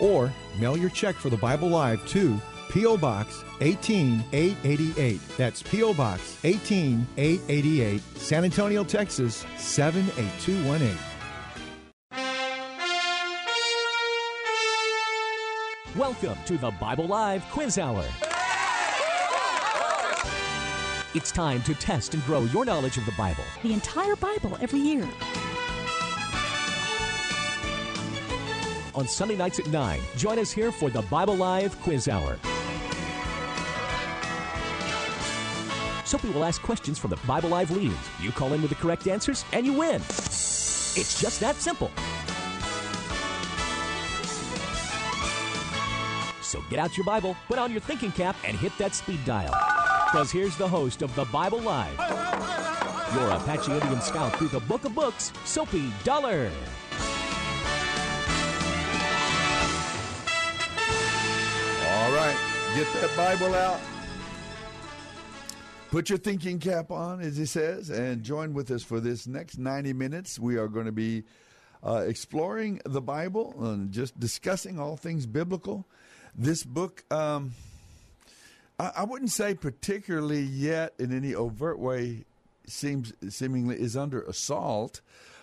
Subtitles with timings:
[0.00, 2.96] or mail your check for the Bible Live to P.O.
[2.98, 5.20] Box 18888.
[5.36, 5.94] That's P.O.
[5.94, 10.96] Box 18888, San Antonio, Texas 78218.
[15.96, 18.04] Welcome to the Bible Live Quiz Hour.
[21.14, 23.44] It's time to test and grow your knowledge of the Bible.
[23.62, 25.08] The entire Bible every year.
[28.96, 32.38] On Sunday nights at 9, join us here for the Bible Live Quiz Hour.
[36.06, 37.98] Soapy will ask questions from the Bible Live leaders.
[38.22, 39.96] You call in with the correct answers, and you win.
[39.96, 41.90] It's just that simple.
[46.40, 49.54] So get out your Bible, put on your thinking cap, and hit that speed dial.
[50.06, 51.98] Because here's the host of the Bible Live,
[53.14, 56.50] your Apache Indian scout through the book of books, Soapy Dollar.
[62.06, 62.36] All right,
[62.76, 63.80] get that Bible out.
[65.90, 69.58] Put your thinking cap on, as he says, and join with us for this next
[69.58, 70.38] 90 minutes.
[70.38, 71.24] We are going to be
[71.84, 75.84] uh, exploring the Bible and just discussing all things biblical.
[76.32, 77.54] This book, um,
[78.78, 82.24] I, I, wouldn't say particularly yet in any overt way,
[82.68, 85.00] seems seemingly is under assault,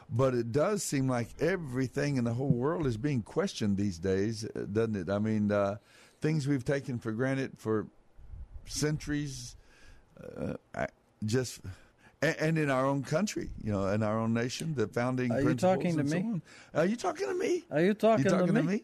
[0.10, 4.48] but it does seem like everything in the whole world is being questioned these days,
[4.72, 5.10] doesn't it?
[5.10, 5.76] I mean, uh,
[6.24, 7.86] things we've taken for granted for
[8.66, 9.58] centuries,
[10.38, 10.54] uh,
[11.26, 11.60] just
[12.22, 15.34] and, in our own country, you know, in our own nation, the founding.
[15.34, 16.42] Are you talking to me?
[16.74, 17.66] So Are you talking to me?
[17.70, 18.62] Are you talking, you talking to, me?
[18.62, 18.84] to, me?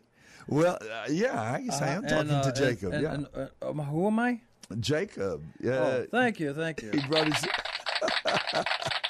[0.49, 2.93] Well, uh, yeah, I guess I am uh, talking and, to Jacob.
[2.93, 4.41] And, yeah, and, uh, um, who am I?
[4.81, 5.41] Jacob.
[5.61, 5.71] Yeah.
[5.71, 6.91] Oh, thank you, thank you.
[6.91, 7.47] He brought his.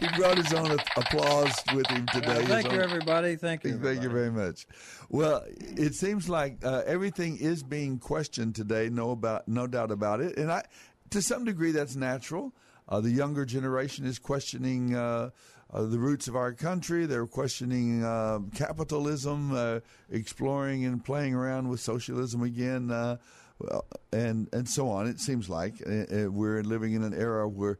[0.00, 2.44] he brought his own applause with him today.
[2.44, 3.36] thank you, own, everybody.
[3.36, 3.70] Thank you.
[3.70, 4.06] Thank everybody.
[4.06, 4.66] you very much.
[5.08, 8.88] Well, it seems like uh, everything is being questioned today.
[8.88, 10.36] No about, no doubt about it.
[10.36, 10.64] And I,
[11.10, 12.52] to some degree, that's natural.
[12.88, 15.30] Uh, the younger generation is questioning uh,
[15.72, 17.06] uh, the roots of our country.
[17.06, 19.80] They're questioning uh, capitalism, uh,
[20.10, 23.16] exploring and playing around with socialism again, uh,
[23.58, 25.06] well, and and so on.
[25.06, 27.78] It seems like we're living in an era where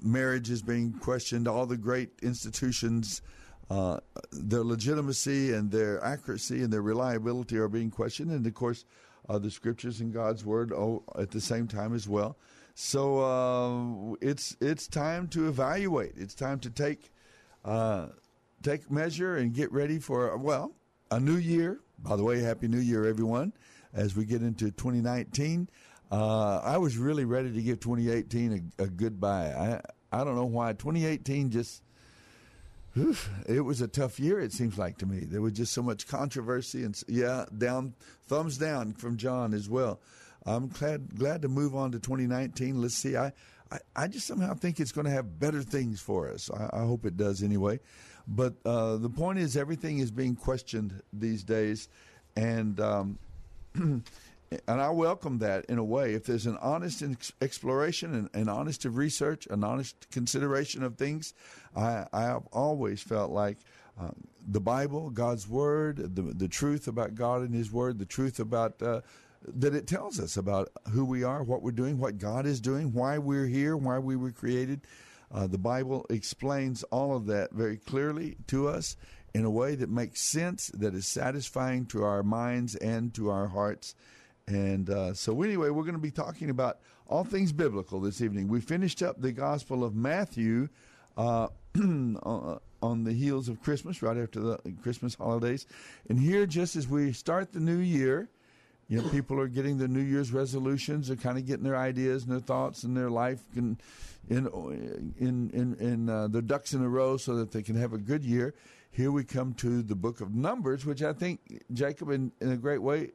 [0.00, 1.48] marriage is being questioned.
[1.48, 3.22] All the great institutions.
[4.32, 8.84] their legitimacy and their accuracy and their reliability are being questioned, and of course,
[9.28, 12.36] the scriptures and God's word oh, at the same time as well.
[12.74, 16.14] So uh, it's it's time to evaluate.
[16.16, 17.12] It's time to take
[17.64, 18.08] uh,
[18.62, 20.72] take measure and get ready for well
[21.10, 21.80] a new year.
[21.98, 23.52] By the way, happy New Year, everyone!
[23.92, 25.68] As we get into 2019,
[26.12, 29.48] uh, I was really ready to give 2018 a, a goodbye.
[29.48, 29.80] I
[30.20, 31.82] I don't know why 2018 just.
[33.48, 34.38] It was a tough year.
[34.38, 37.94] It seems like to me there was just so much controversy and yeah, down
[38.26, 39.98] thumbs down from John as well.
[40.44, 42.82] I'm glad glad to move on to 2019.
[42.82, 43.16] Let's see.
[43.16, 43.32] I
[43.70, 46.50] I, I just somehow think it's going to have better things for us.
[46.50, 47.80] I, I hope it does anyway.
[48.28, 51.88] But uh, the point is, everything is being questioned these days,
[52.36, 53.18] and um,
[54.66, 56.14] and I welcome that in a way.
[56.14, 57.02] If there's an honest
[57.40, 61.34] exploration and an honest research, an honest consideration of things,
[61.76, 63.58] I, I have always felt like.
[64.00, 64.08] Uh,
[64.48, 68.80] the Bible, God's Word, the the truth about God and His Word, the truth about
[68.80, 69.02] uh,
[69.46, 72.92] that it tells us about who we are, what we're doing, what God is doing,
[72.92, 74.80] why we're here, why we were created.
[75.32, 78.96] Uh, the Bible explains all of that very clearly to us
[79.34, 83.48] in a way that makes sense, that is satisfying to our minds and to our
[83.48, 83.94] hearts.
[84.46, 88.48] And uh, so, anyway, we're going to be talking about all things biblical this evening.
[88.48, 90.68] We finished up the Gospel of Matthew
[91.16, 95.66] uh, on the heels of Christmas, right after the Christmas holidays.
[96.08, 98.28] And here, just as we start the new year,
[98.88, 101.08] you know, people are getting their New Year's resolutions.
[101.08, 103.78] They're kind of getting their ideas and their thoughts and their life in
[104.28, 104.46] in
[105.18, 108.54] in in, uh, ducks in a row so that they can have a good year.
[108.90, 112.58] Here we come to the book of Numbers, which I think Jacob, in, in a
[112.58, 113.12] great way,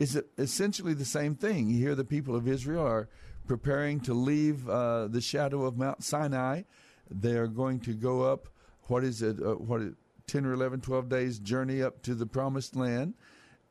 [0.00, 1.68] is essentially the same thing.
[1.68, 3.08] You hear the people of Israel are
[3.46, 6.62] preparing to leave uh, the shadow of Mount Sinai.
[7.10, 8.48] They are going to go up.
[8.84, 9.38] What is it?
[9.40, 9.94] Uh, what is,
[10.26, 13.14] ten or 11, 12 days journey up to the promised land,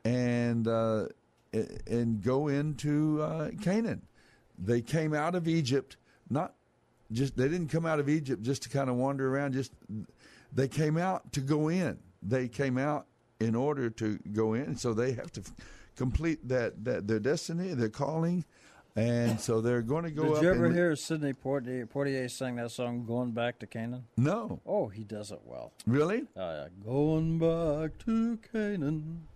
[0.04, 1.06] and uh,
[1.52, 4.02] and go into uh, Canaan.
[4.56, 5.96] They came out of Egypt,
[6.28, 6.54] not
[7.10, 9.54] just they didn't come out of Egypt just to kind of wander around.
[9.54, 9.72] Just
[10.52, 11.98] they came out to go in.
[12.22, 13.06] They came out
[13.40, 15.42] in order to go in, so they have to
[15.96, 18.44] complete that, that their destiny, their calling,
[18.96, 20.24] and so they're going to go.
[20.24, 24.04] Did up you ever hear Sidney Poitier, Poitier sing that song "Going Back to Canaan"?
[24.16, 24.60] No.
[24.66, 25.72] Oh, he does it well.
[25.86, 26.24] Really?
[26.36, 29.26] Uh, going back to Canaan.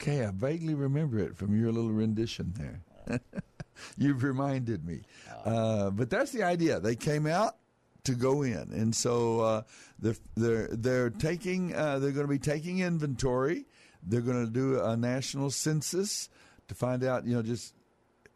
[0.00, 3.20] Okay, I vaguely remember it from your little rendition there.
[3.96, 5.02] You've reminded me.
[5.44, 6.80] Uh, but that's the idea.
[6.80, 7.56] They came out
[8.04, 9.62] to go in, and so uh,
[9.98, 13.66] they're they're they're taking uh, they're going to be taking inventory.
[14.06, 16.28] They're going to do a national census
[16.68, 17.74] to find out, you know, just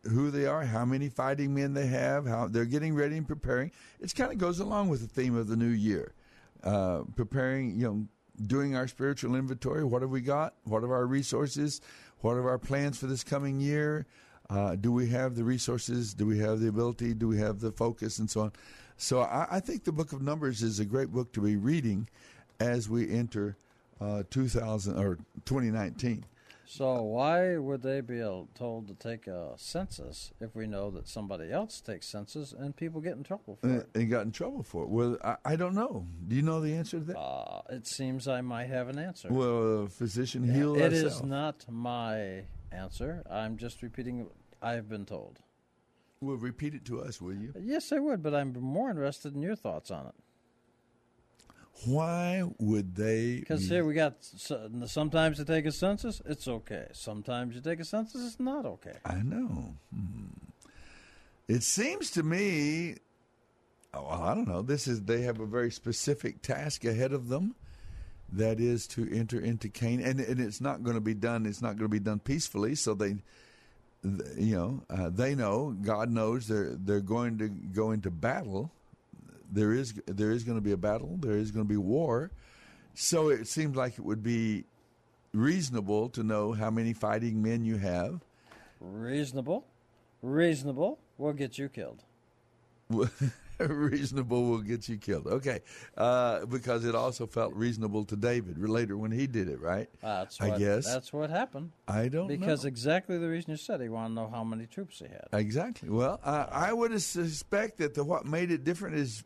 [0.04, 3.70] who they are, how many fighting men they have, how they're getting ready and preparing.
[4.00, 6.14] It kind of goes along with the theme of the new year,
[6.62, 8.06] uh, preparing, you know,
[8.46, 9.84] doing our spiritual inventory.
[9.84, 10.54] What have we got?
[10.64, 11.80] What are our resources?
[12.20, 14.06] What are our plans for this coming year?
[14.48, 16.14] Uh, do we have the resources?
[16.14, 17.14] Do we have the ability?
[17.14, 18.52] Do we have the focus and so on?
[18.96, 22.08] So I, I think the book of Numbers is a great book to be reading
[22.58, 23.56] as we enter
[24.00, 26.24] uh, 2000 or 2019.
[26.70, 28.20] So why would they be
[28.54, 33.00] told to take a census if we know that somebody else takes census and people
[33.00, 33.88] get in trouble for and, it?
[33.94, 34.90] And got in trouble for it.
[34.90, 36.06] Well, I, I, don't know.
[36.28, 37.18] Do you know the answer to that?
[37.18, 39.28] Uh, it seems I might have an answer.
[39.30, 41.12] Well, a physician heal It thyself.
[41.12, 43.22] is not my answer.
[43.30, 45.38] I'm just repeating what I've been told.
[46.20, 47.54] Well, repeat it to us, will you?
[47.58, 50.14] Yes, I would, but I'm more interested in your thoughts on it.
[51.84, 53.36] Why would they?
[53.40, 56.88] Because be- here we got sometimes you take a census, it's okay.
[56.92, 58.96] Sometimes you take a census, it's not okay.
[59.04, 59.74] I know.
[59.94, 60.26] Hmm.
[61.46, 62.96] It seems to me.
[63.94, 64.60] Oh, well, I don't know.
[64.62, 67.54] This is they have a very specific task ahead of them.
[68.30, 71.46] That is to enter into Canaan, and, and it's not going to be done.
[71.46, 72.74] It's not going to be done peacefully.
[72.74, 73.16] So they,
[74.36, 75.74] you know, uh, they know.
[75.80, 78.70] God knows they're they're going to go into battle
[79.50, 81.16] there is there is going to be a battle.
[81.20, 82.30] There is going to be war.
[82.94, 84.64] So it seems like it would be
[85.32, 88.20] reasonable to know how many fighting men you have.
[88.80, 89.66] Reasonable,
[90.22, 92.02] reasonable will get you killed.
[93.58, 95.26] reasonable will get you killed.
[95.26, 95.60] Okay,
[95.96, 99.88] uh, because it also felt reasonable to David later when he did it, right?
[100.00, 101.72] That's I guess that's what happened.
[101.86, 102.36] I don't know.
[102.36, 102.68] because know.
[102.68, 105.28] exactly the reason you said he wanted to know how many troops he had.
[105.32, 105.88] Exactly.
[105.88, 109.24] Well, uh, I would suspect that the what made it different is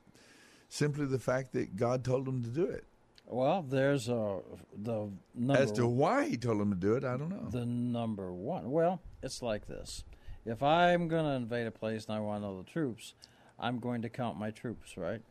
[0.72, 2.84] simply the fact that God told him to do it.
[3.26, 4.40] Well, there's a
[4.76, 5.62] the number.
[5.62, 7.48] As to why he told him to do it, I don't know.
[7.50, 8.70] The number one.
[8.70, 10.04] Well, it's like this:
[10.44, 13.14] if I'm going to invade a place and I want to know the troops,
[13.58, 15.22] I'm going to count my troops, right?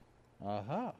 [0.44, 0.94] Aha.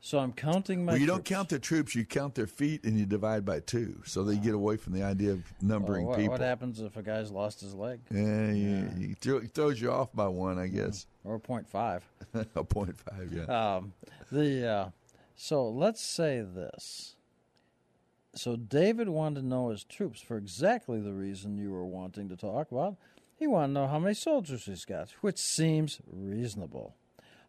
[0.00, 0.92] So I'm counting my.
[0.92, 1.16] Well, you troops.
[1.16, 4.36] don't count their troops; you count their feet, and you divide by two, so they
[4.36, 6.32] get away from the idea of numbering oh, well, what, people.
[6.32, 8.00] What happens if a guy's lost his leg?
[8.10, 10.76] Yeah, you throw, it throws you off by one, I mm-hmm.
[10.76, 11.06] guess.
[11.28, 12.08] Or a point five.
[12.54, 13.74] a point five, yeah.
[13.76, 13.92] Um,
[14.32, 14.88] the uh,
[15.36, 17.16] so let's say this.
[18.34, 22.36] So David wanted to know his troops for exactly the reason you were wanting to
[22.36, 22.96] talk about.
[23.36, 26.96] He wanted to know how many soldiers he's got, which seems reasonable.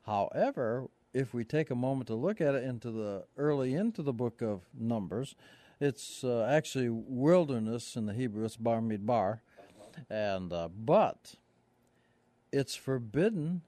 [0.05, 4.11] However, if we take a moment to look at it into the early into the
[4.11, 5.35] book of Numbers,
[5.79, 8.43] it's uh, actually wilderness in the Hebrew.
[8.43, 9.39] It's Bamidbar,
[10.09, 11.35] and uh, but
[12.51, 13.61] it's forbidden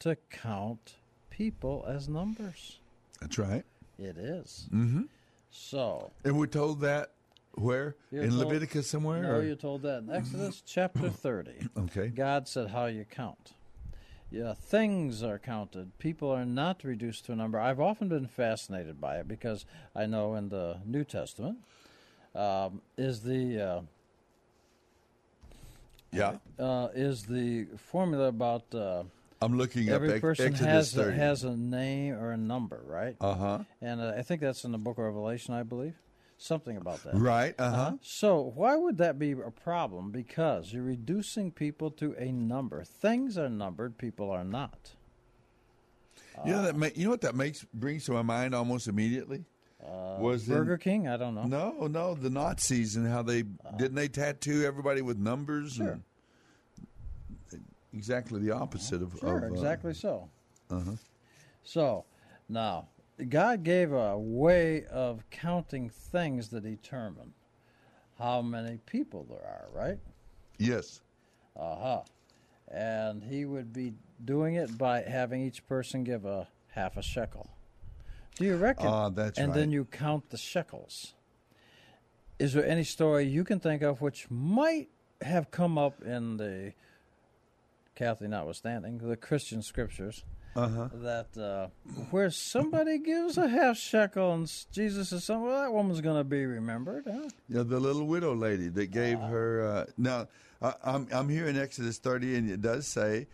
[0.00, 0.96] to count
[1.30, 2.78] people as numbers.
[3.20, 3.64] That's right.
[3.98, 4.68] It is.
[4.72, 5.02] Mm-hmm.
[5.50, 6.10] So.
[6.24, 7.12] And we're told that
[7.54, 9.22] where You're in told- Leviticus somewhere.
[9.22, 9.42] No, or?
[9.42, 11.52] you're told that in Exodus chapter 30.
[11.78, 12.08] Okay.
[12.08, 13.52] God said how you count.
[14.30, 15.98] Yeah, things are counted.
[15.98, 17.58] People are not reduced to a number.
[17.58, 21.58] I've often been fascinated by it because I know in the New Testament
[22.36, 23.80] um, is the uh,
[26.12, 29.02] yeah uh, is the formula about uh,
[29.42, 31.16] I'm looking up every Ex- person Exodus has a, 30.
[31.16, 33.16] has a name or a number, right?
[33.20, 33.58] Uh huh.
[33.80, 35.94] And uh, I think that's in the Book of Revelation, I believe.
[36.36, 37.14] something about that.
[37.14, 37.54] Right.
[37.58, 37.92] Uh-huh.
[38.02, 40.10] So why would that be a problem?
[40.10, 42.84] Because you're reducing people to a number.
[42.84, 44.92] Things are numbered, people are not.
[46.46, 46.76] You know that.
[46.76, 49.44] Ma- you know what that makes brings to my mind almost immediately.
[49.82, 51.08] was in- Burger King?
[51.08, 51.44] I don't know.
[51.44, 53.42] No, no, the Nazis and how they
[53.76, 55.74] didn't they tattoo everybody with numbers?
[55.74, 55.88] Sure.
[55.92, 56.02] And
[57.94, 59.16] exactly the opposite of.
[59.18, 60.28] Sure, of, uh, exactly so.
[60.70, 60.92] Uh-huh.
[61.62, 62.04] So
[62.48, 62.88] now
[63.28, 67.34] God gave a way of counting things that determine
[68.18, 69.98] how many people there are, right?
[70.58, 71.00] Yes.
[71.58, 72.02] Uh huh.
[72.68, 73.94] And he would be
[74.24, 77.50] doing it by having each person give a half a shekel.
[78.36, 78.86] Do you reckon?
[78.86, 81.14] Ah, that's and then you count the shekels.
[82.38, 84.88] Is there any story you can think of which might
[85.20, 86.72] have come up in the
[87.94, 90.24] Kathy notwithstanding, the Christian scriptures
[90.56, 90.88] Uh-huh.
[90.94, 91.68] that uh,
[92.10, 96.24] where somebody gives a half shekel and Jesus is saying, well, that woman's going to
[96.24, 97.28] be remembered, huh?
[97.48, 99.62] Yeah, the little widow lady that gave her.
[99.62, 100.28] Uh, now,
[100.62, 103.26] I, I'm I'm here in Exodus 30, and it does say,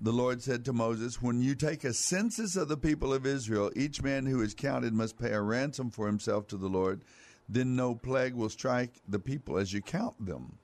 [0.00, 3.70] the Lord said to Moses, "When you take a census of the people of Israel,
[3.76, 7.02] each man who is counted must pay a ransom for himself to the Lord.
[7.48, 10.56] Then no plague will strike the people as you count them."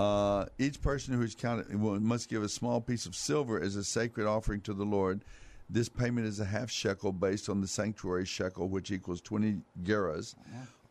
[0.00, 3.84] Uh, each person who is counted must give a small piece of silver as a
[3.84, 5.22] sacred offering to the Lord.
[5.68, 10.34] This payment is a half shekel based on the sanctuary shekel, which equals 20 gerahs.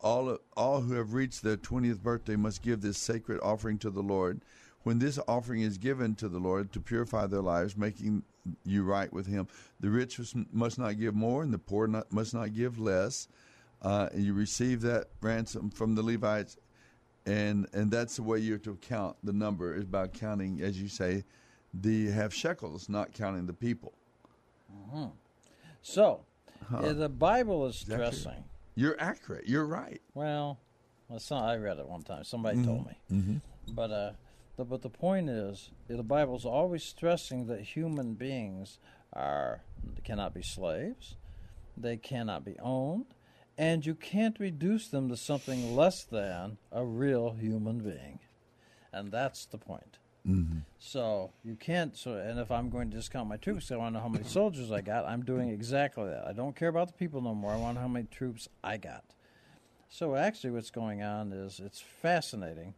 [0.00, 4.00] All, all who have reached their 20th birthday must give this sacred offering to the
[4.00, 4.42] Lord.
[4.84, 8.22] When this offering is given to the Lord to purify their lives, making
[8.64, 9.48] you right with Him,
[9.80, 13.26] the rich must- must not give more, and the poor not, must not give less.
[13.82, 16.56] Uh, and you receive that ransom from the Levites
[17.26, 20.88] and and that's the way you're to count the number is by counting, as you
[20.88, 21.24] say,
[21.74, 23.92] the half shekels, not counting the people.
[25.82, 26.20] So,
[26.68, 26.78] Huh.
[26.78, 28.44] uh, the Bible is stressing.
[28.74, 29.46] You're accurate.
[29.48, 30.00] You're right.
[30.14, 30.58] Well,
[31.08, 32.22] that's not, I read it one time.
[32.24, 32.98] Somebody told me.
[33.10, 33.74] Mm-hmm.
[33.74, 34.10] But uh,
[34.56, 38.78] the, but the point is, the Bible's always stressing that human beings
[39.12, 39.62] are
[40.04, 41.16] cannot be slaves,
[41.76, 43.06] they cannot be owned,
[43.60, 48.18] and you can't reduce them to something less than a real human being,
[48.90, 49.98] and that's the point.
[50.26, 50.60] Mm-hmm.
[50.78, 51.94] So you can't.
[51.94, 54.24] So, and if I'm going to discount my troops, I want to know how many
[54.24, 55.04] soldiers I got.
[55.04, 56.26] I'm doing exactly that.
[56.26, 57.52] I don't care about the people no more.
[57.52, 59.04] I want to know how many troops I got.
[59.90, 62.72] So actually, what's going on is it's fascinating,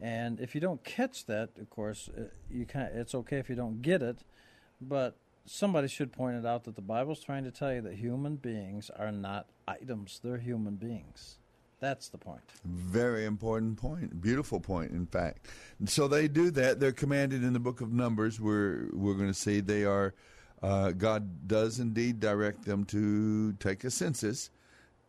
[0.00, 3.54] and if you don't catch that, of course, uh, you can It's okay if you
[3.54, 4.24] don't get it,
[4.80, 8.36] but somebody should point it out that the Bible's trying to tell you that human
[8.36, 11.38] beings are not items; they're human beings.
[11.80, 12.40] That's the point.
[12.64, 14.22] Very important point.
[14.22, 15.48] Beautiful point, in fact.
[15.84, 16.80] So they do that.
[16.80, 18.40] They're commanded in the book of Numbers.
[18.40, 20.14] We're we're going to see they are.
[20.62, 24.50] Uh, God does indeed direct them to take a census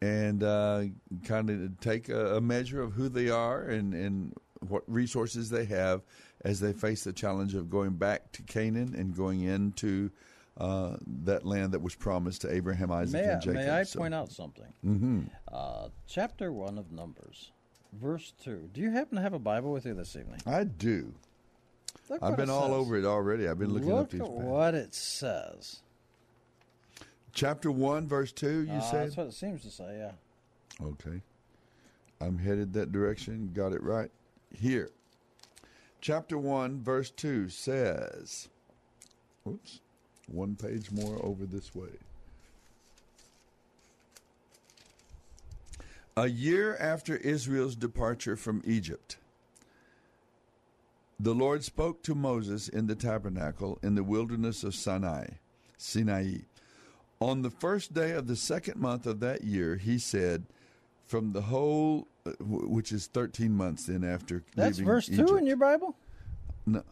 [0.02, 0.84] and uh,
[1.24, 5.66] kind of take a, a measure of who they are and, and what resources they
[5.66, 6.02] have
[6.46, 10.10] as they face the challenge of going back to Canaan and going into
[10.58, 13.56] uh, that land that was promised to Abraham, Isaac, May and Jacob.
[13.56, 14.72] may I So- point out something?
[14.86, 15.22] Mm-hmm.
[15.52, 17.52] Uh, chapter 1 of Numbers,
[17.92, 18.70] verse 2.
[18.72, 20.40] Do you happen to have a Bible with you this evening?
[20.46, 21.14] I do.
[22.10, 22.72] Look I've been all says.
[22.76, 23.48] over it already.
[23.50, 24.22] I've been looking Look up these.
[24.22, 25.82] at pa- what it says.
[27.34, 28.62] Chapter one, verse two.
[28.62, 30.12] You Uh, said That's what it seems to say, yeah.
[30.86, 31.22] okay.
[32.22, 33.52] I'm headed that direction.
[33.54, 34.10] Got it right
[34.54, 34.92] here.
[36.06, 38.48] Chapter one, verse two says.
[39.50, 39.80] Oops,
[40.28, 41.98] one page more over this way.
[46.16, 49.18] A year after Israel's departure from Egypt,
[51.20, 55.26] the Lord spoke to Moses in the tabernacle in the wilderness of Sinai.
[55.76, 56.36] Sinai.
[57.20, 60.46] On the first day of the second month of that year, he said,
[61.06, 65.14] from the whole, uh, wh- which is 13 months then after That's leaving verse 2
[65.14, 65.32] Egypt.
[65.32, 65.96] in your Bible?
[66.66, 66.84] No.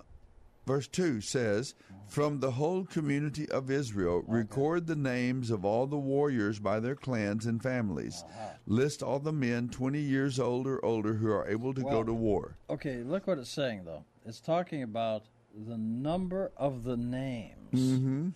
[0.65, 1.75] Verse 2 says,
[2.07, 6.95] From the whole community of Israel, record the names of all the warriors by their
[6.95, 8.23] clans and families.
[8.25, 8.49] Uh-huh.
[8.67, 12.13] List all the men 20 years old or older who are able to go to
[12.13, 12.55] war.
[12.69, 14.05] Okay, look what it's saying, though.
[14.25, 15.23] It's talking about
[15.67, 17.73] the number of the names.
[17.73, 18.29] Mm-hmm.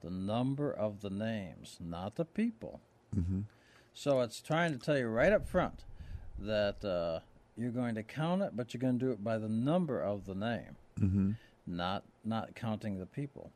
[0.00, 2.80] The number of the names, not the people.
[3.16, 3.40] Mm-hmm.
[3.98, 5.82] So it's trying to tell you right up front
[6.38, 7.18] that uh,
[7.56, 10.24] you're going to count it, but you're going to do it by the number of
[10.24, 11.32] the name, Mm-hmm.
[11.66, 13.50] not not counting the people.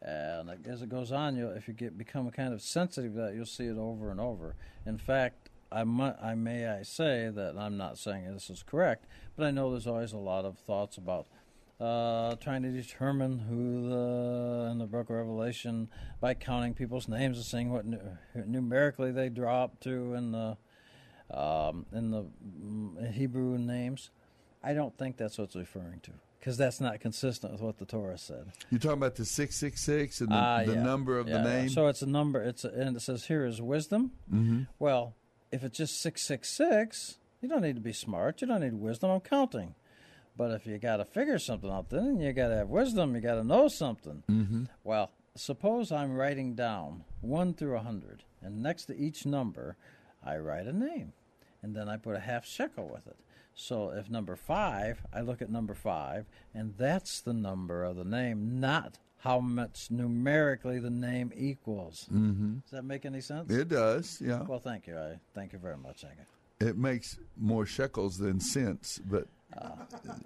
[0.00, 3.34] And as it goes on, you'll, if you get become kind of sensitive to that,
[3.34, 4.54] you'll see it over and over.
[4.86, 9.06] In fact, I, mu- I may I say that I'm not saying this is correct,
[9.36, 11.26] but I know there's always a lot of thoughts about
[11.82, 15.88] uh, trying to determine who the in the Book of Revelation
[16.20, 17.98] by counting people's names and seeing what nu-
[18.46, 20.54] numerically they drop to, and uh,
[21.32, 22.24] um, in the
[22.62, 24.10] mm, Hebrew names,
[24.62, 27.84] I don't think that's what it's referring to because that's not consistent with what the
[27.84, 28.52] Torah said.
[28.70, 30.82] You're talking about the six six six and the, Ah, the yeah.
[30.82, 31.68] number of Yeah, the name.
[31.68, 32.42] So it's a number.
[32.42, 34.12] It's a, and it says here is wisdom.
[34.32, 34.62] mm-hmm.
[34.78, 35.14] Well,
[35.50, 38.40] if it's just six six six, you don't need to be smart.
[38.40, 39.10] You don't need wisdom.
[39.10, 39.74] I'm counting.
[40.36, 43.14] But if you got to figure something out, then you got to have wisdom.
[43.14, 44.22] You got to know something.
[44.30, 44.64] Mm-hmm.
[44.82, 49.76] Well, suppose I'm writing down one through a hundred, and next to each number,
[50.24, 51.12] I write a name,
[51.62, 53.16] and then I put a half shekel with it.
[53.54, 56.24] So if number five, I look at number five,
[56.54, 62.08] and that's the number of the name, not how much numerically the name equals.
[62.12, 62.60] Mm-hmm.
[62.60, 63.52] Does that make any sense?
[63.52, 64.42] It does, yeah.
[64.42, 64.96] Well, thank you.
[64.98, 66.26] I thank you very much, Angus.
[66.60, 69.28] It makes more shekels than cents, but.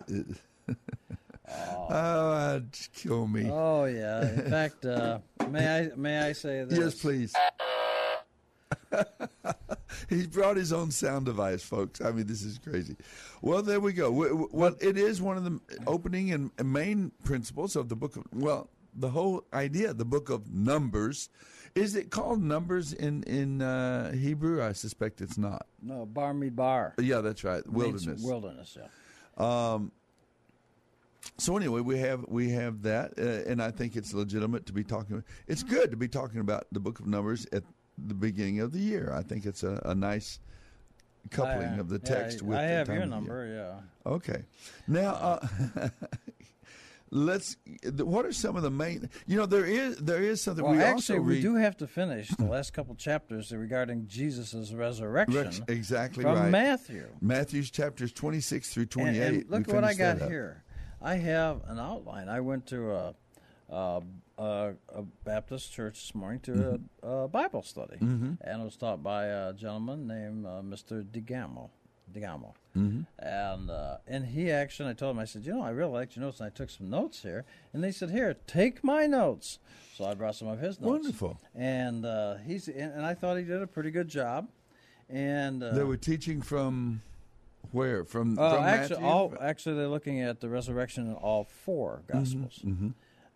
[0.08, 0.26] It-
[1.48, 3.48] oh, just kill me.
[3.50, 4.28] Oh yeah.
[4.28, 5.18] In fact, uh,
[5.48, 6.78] may I may I say this?
[6.78, 7.32] Yes, please.
[10.08, 12.00] He's brought his own sound device, folks.
[12.00, 12.96] I mean, this is crazy.
[13.42, 14.10] Well, there we go.
[14.10, 18.68] Well, it is one of the opening and main principles of the book of, well,
[18.94, 21.28] the whole idea, the book of Numbers.
[21.74, 24.64] Is it called Numbers in, in uh, Hebrew?
[24.64, 25.66] I suspect it's not.
[25.82, 26.92] No, Bamidbar.
[26.98, 27.66] Yeah, that's right.
[27.68, 28.22] Wilderness.
[28.22, 28.76] Wilderness.
[28.80, 28.86] Yeah.
[29.36, 29.92] Um,
[31.38, 34.84] so anyway, we have we have that, uh, and I think it's legitimate to be
[34.84, 35.22] talking.
[35.46, 37.62] It's good to be talking about the Book of Numbers at
[37.98, 39.12] the beginning of the year.
[39.14, 40.38] I think it's a, a nice
[41.30, 42.58] coupling I- of the text I, with.
[42.58, 43.46] I the have your number.
[43.46, 44.10] Yeah.
[44.10, 44.44] Okay,
[44.86, 45.48] now uh,
[47.10, 47.56] let's.
[47.84, 49.08] What are some of the main?
[49.26, 51.86] You know, there is there is something Well, we actually, also we do have to
[51.86, 56.50] finish the last couple chapters regarding Jesus' resurrection exactly from right.
[56.50, 57.06] Matthew.
[57.20, 59.46] Matthew's chapters twenty six through twenty eight.
[59.46, 60.62] and look what I got here.
[61.00, 62.28] I have an outline.
[62.28, 63.14] I went to a,
[64.38, 64.72] a,
[65.24, 67.06] Baptist church this morning to Mm-hmm.
[67.06, 71.04] a, a Bible study, and it was taught by a gentleman named uh, Mr.
[71.04, 71.70] DeGamo.
[72.12, 72.54] DeGamo.
[72.76, 73.02] Mm-hmm.
[73.18, 76.16] And uh, and he actually, I told him, I said, you know, I really liked
[76.16, 77.44] your notes, and I took some notes here.
[77.72, 79.58] And they said, here, take my notes.
[79.94, 81.04] So I brought some of his notes.
[81.04, 81.40] Wonderful.
[81.54, 84.48] And uh, he's and, and I thought he did a pretty good job.
[85.08, 87.00] And uh, They were teaching from
[87.72, 88.04] where?
[88.04, 89.06] From, uh, from actually, Matthew?
[89.06, 92.64] all actually they're looking at the resurrection in all four Mm-hmm, gospels.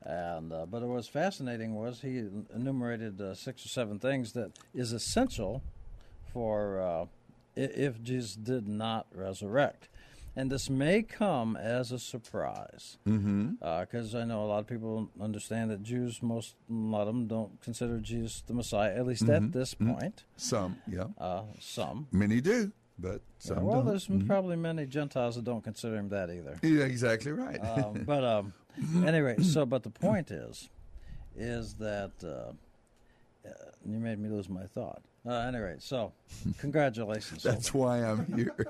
[0.02, 4.52] And uh, but what was fascinating was he enumerated uh, six or seven things that
[4.74, 5.62] is essential
[6.32, 7.04] for uh,
[7.56, 9.88] if Jesus did not resurrect.
[10.36, 15.72] And this may come as a surprise, because I know a lot of people understand
[15.72, 19.46] that Jews, most a lot of them, don't consider Jesus the Messiah, at least Mm-hmm.
[19.46, 20.24] at this point.
[20.36, 21.06] Some, yeah.
[21.18, 23.86] Uh, some, Many do, but Yeah, some well, don't.
[23.86, 26.58] there's probably many Gentiles that don't consider him that either.
[26.62, 27.58] Yeah, exactly right.
[27.58, 28.52] Um, but um,
[29.04, 30.68] anyway, so but the point is,
[31.36, 32.52] is that uh,
[33.48, 33.52] uh,
[33.84, 35.02] you made me lose my thought.
[35.26, 36.12] Uh, anyway, so
[36.58, 37.42] congratulations.
[37.42, 38.66] That's why I'm here.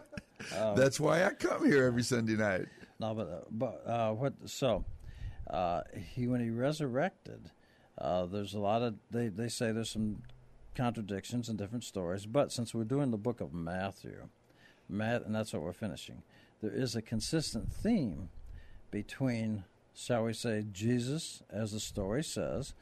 [0.59, 2.67] Um, That's why I come here every Sunday night.
[2.99, 4.33] no, but uh, but uh, what?
[4.47, 4.85] So
[5.49, 5.83] uh,
[6.15, 7.51] he when he resurrected,
[7.99, 10.23] uh, there's a lot of they they say there's some
[10.75, 12.27] contradictions and different stories.
[12.27, 14.29] But since we're doing the book of Matthew,
[14.89, 16.23] Matt, and that's what we're finishing,
[16.63, 18.31] there is a consistent theme
[18.91, 22.75] between, shall we say, Jesus, as the story says,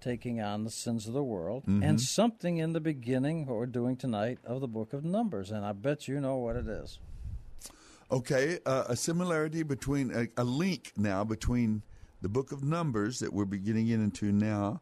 [0.00, 3.96] taking on the sins of the world, and something in the beginning, what we're doing
[3.96, 5.50] tonight, of the book of Numbers.
[5.50, 6.98] And I bet you know what it is.
[8.10, 11.82] Okay, uh, a similarity between a, a link now between
[12.22, 14.80] the book of Numbers that we're beginning into now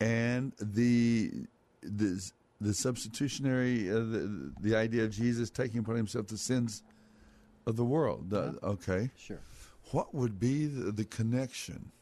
[0.00, 1.30] and the
[1.82, 2.20] the
[2.60, 6.82] the substitutionary uh, the, the idea of Jesus taking upon himself the sins
[7.66, 8.30] of the world.
[8.30, 9.38] The- okay, Sure.
[9.92, 11.92] what would be the, the connection?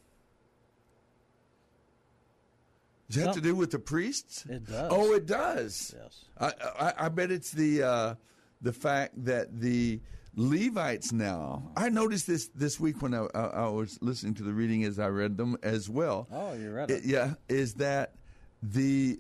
[3.15, 4.45] Does it have to do with the priests?
[4.49, 4.89] It does.
[4.91, 5.95] Oh, it does.
[5.97, 6.25] Yes.
[6.39, 6.53] I,
[6.87, 8.15] I, I bet it's the uh,
[8.61, 10.01] the fact that the
[10.37, 11.71] Levites now.
[11.77, 14.99] I noticed this this week when I, I, I was listening to the reading as
[14.99, 16.27] I read them as well.
[16.33, 18.15] Oh, you read It- yeah, is that
[18.63, 19.19] the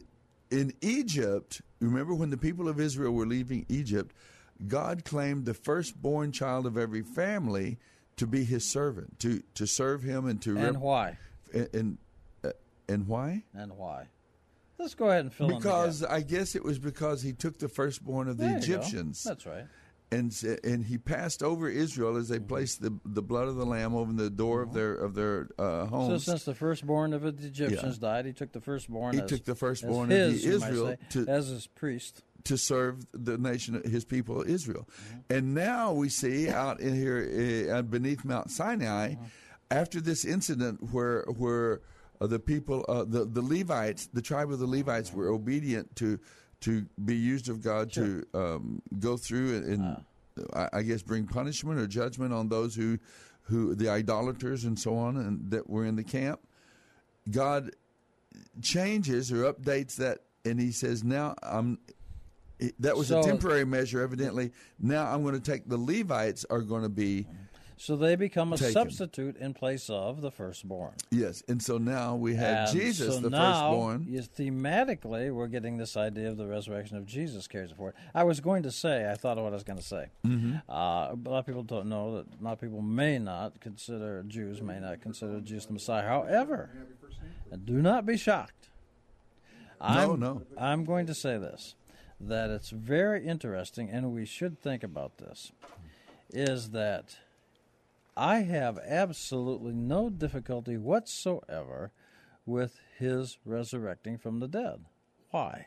[0.50, 1.60] in Egypt?
[1.80, 4.14] Remember when the people of Israel were leaving Egypt?
[4.68, 7.78] God claimed the firstborn child of every family
[8.16, 11.18] to be His servant, to to serve Him and to And rep- why?
[11.52, 11.98] and and,
[12.92, 13.44] and why?
[13.54, 14.08] And why?
[14.78, 16.02] Let's go ahead and fill in the Because.
[16.04, 18.56] I guess it was because He took the firstborn of the There.
[18.58, 19.22] Egyptians.
[19.22, 19.66] That's right.
[20.10, 20.30] and
[20.64, 22.46] and he passed over Israel as they Mm-hmm.
[22.48, 25.88] placed the the blood of the lamb over the door of their of their uh,
[25.88, 29.14] So since the firstborn of the Egyptians died, he took the firstborn.
[29.14, 32.22] He as, took the firstborn as of the his, Israel say, to- as his priest.
[32.44, 34.84] to serve the nation, his people, Israel.
[34.88, 35.18] Mm-hmm.
[35.34, 39.24] And now we see out in here uh, beneath Mount Sinai, Mm-hmm.
[39.70, 41.80] after this incident where where
[42.22, 46.18] uh, the people, uh, the the Levites, the tribe of the Levites, were obedient to
[46.60, 50.04] to be used of God to um, go through and, and
[50.54, 52.98] I, I guess bring punishment or judgment on those who
[53.42, 56.40] who the idolaters and so on and that were in the camp.
[57.30, 57.72] God
[58.60, 61.78] changes or updates that, and He says, "Now I'm."
[62.78, 64.52] That was So- a temporary measure, evidently.
[64.78, 67.26] Now I'm going to take the Levites are going to be
[67.82, 68.74] So they become a Taken.
[68.74, 70.92] substitute in place of the firstborn.
[71.10, 74.06] yes, and so now we have And Jesus, so the now, firstborn.
[74.08, 77.94] Yes, thematically, we're getting this idea of the resurrection of Jesus carries it forward.
[78.14, 80.10] I was going to say, I thought of what I was going to say.
[80.24, 80.58] Mm-hmm.
[80.70, 84.22] Uh, a lot of people don't know that a lot of people may not consider
[84.28, 86.06] Jews may not consider Jesus the Messiah.
[86.06, 86.70] However,
[87.64, 88.68] do not be shocked.
[89.80, 90.42] I'm, no.
[90.56, 91.74] I'm going to say this:
[92.20, 95.50] that it's very interesting, and we should think about this.
[96.30, 97.16] Is that
[98.16, 101.92] I have absolutely no difficulty whatsoever
[102.44, 104.84] with his resurrecting from the dead.
[105.30, 105.66] Why?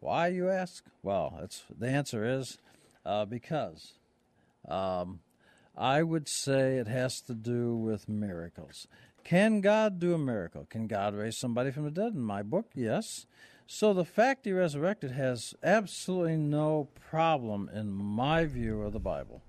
[0.00, 0.84] Why, you ask?
[1.02, 2.58] Well, it's the answer is
[3.04, 3.94] uh, because
[4.68, 5.20] um,
[5.76, 8.86] I would say it has to do with miracles.
[9.24, 10.66] Can God do a miracle?
[10.68, 12.14] Can God raise somebody from the dead?
[12.14, 13.26] In my book, yes.
[13.66, 19.42] So the fact he resurrected has absolutely no problem in my view of the Bible.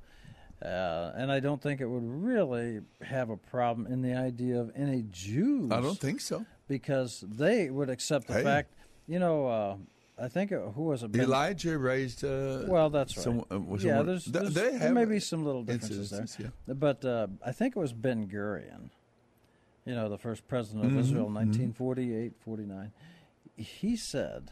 [0.61, 4.71] Uh, and I don't think it would really have a problem in the idea of
[4.75, 5.71] any Jews.
[5.71, 6.45] I don't think so.
[6.67, 8.43] Because they would accept the Hey.
[8.43, 8.73] fact,
[9.07, 9.77] you know, uh,
[10.21, 11.13] I think, it, who was it?
[11.13, 12.25] Ben- Elijah raised.
[12.25, 13.23] Uh, well, that's right.
[13.23, 16.51] some- uh, was yeah, there's, Th- there's they there may be some little differences there.
[16.67, 18.89] But uh, I think it was Ben Gurion,
[19.85, 21.35] you know, the first president of Mhm, Israel, mhm.
[21.35, 22.91] 1948, 49.
[23.55, 24.51] He said,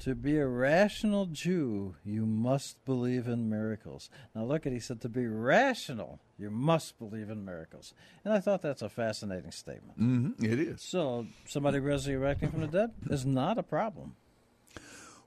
[0.00, 4.10] to be a rational Jew, you must believe in miracles.
[4.34, 7.94] Now look at, he said, to be rational, you must believe in miracles.
[8.24, 9.96] And I thought that's a fascinating statement.
[9.98, 10.82] hmm It is.
[10.82, 14.16] So somebody resurrecting from the dead is not a problem.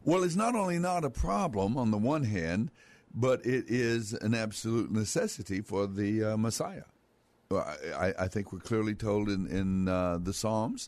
[0.04, 2.72] Well, it's not only not a problem on the one hand,
[3.14, 6.84] but it is an absolute necessity for the uh, Messiah.
[7.52, 7.56] I,
[7.98, 10.88] I- I think we're clearly told in, in uh, the Psalms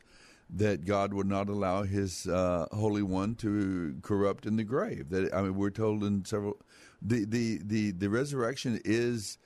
[0.52, 5.10] that God would not allow His uh, Holy One to corrupt in the grave.
[5.10, 6.58] That I mean, we're told in several
[7.02, 9.38] the the the, the resurrection is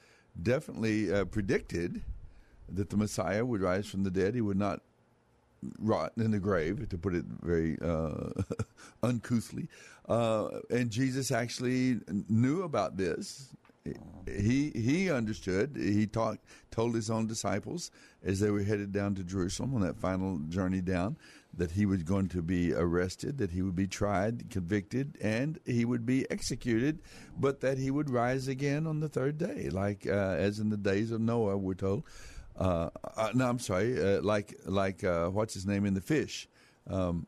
[0.41, 2.01] definitely uh, predicted
[2.69, 4.35] that the Messiah would rise from the dead.
[4.35, 4.81] He would not
[5.79, 8.29] rot in the grave, to put it very uh,
[9.03, 9.67] uncouthly.
[10.07, 13.49] Uh, and Jesus actually knew about this.
[14.25, 15.75] He he understood.
[15.75, 17.91] He talked, told his own disciples
[18.23, 21.17] as they were headed down to Jerusalem on that final journey down
[21.55, 25.85] that he was going to be arrested, that he would be tried, convicted, and he
[25.85, 26.99] would be executed,
[27.37, 30.77] but that he would rise again on the third day, like uh, as in the
[30.77, 32.03] days of Noah, we're told.
[32.57, 36.47] Uh, uh, no, I'm sorry, uh, like like uh, what's his name in the fish,
[36.89, 37.27] um,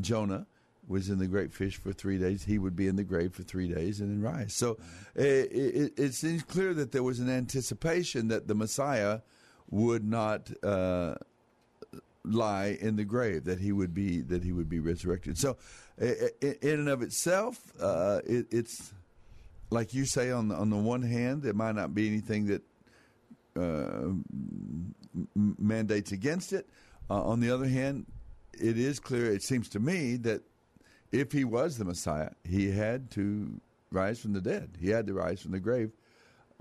[0.00, 0.46] Jonah
[0.92, 2.44] was in the great fish for three days.
[2.44, 4.54] He would be in the grave for three days and then rise.
[4.54, 4.78] So
[5.18, 9.20] uh, it, it, it seems clear that there was an anticipation that the Messiah
[9.70, 11.14] would not uh,
[12.24, 15.38] lie in the grave; that he would be that he would be resurrected.
[15.38, 15.56] So,
[16.00, 16.06] uh,
[16.40, 18.92] in and of itself, uh, it, it's
[19.70, 22.62] like you say on the on the one hand, there might not be anything that
[23.56, 24.12] uh,
[25.34, 26.68] mandates against it.
[27.10, 28.06] Uh, on the other hand,
[28.54, 30.42] it is clear, it seems to me, that
[31.12, 34.70] if he was the Messiah, he had to rise from the dead.
[34.80, 35.92] He had to rise from the grave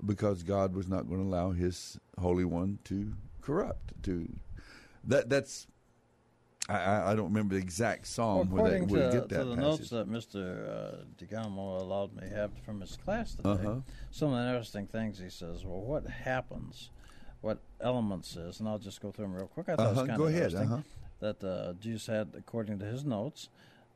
[0.05, 3.93] because God was not going to allow his Holy One to corrupt.
[4.03, 4.27] To
[5.05, 5.67] that that's
[6.69, 9.37] I- I, don't remember the exact psalm Well, where they according would to, get that
[9.39, 9.79] to the passage.
[9.79, 10.69] notes that Mr.
[10.69, 13.75] Uh, DeGamo allowed me to have from his class today, Uh-huh.
[14.11, 15.65] some of the interesting things he says.
[15.65, 16.91] Well, what happens?
[17.41, 18.59] What elements is?
[18.59, 19.69] And I'll just go through them real quick.
[19.69, 20.81] I thought it Uh-huh, was kind go of ahead, interesting uh-huh.
[21.19, 23.49] that uh, Jesus had, according to his notes,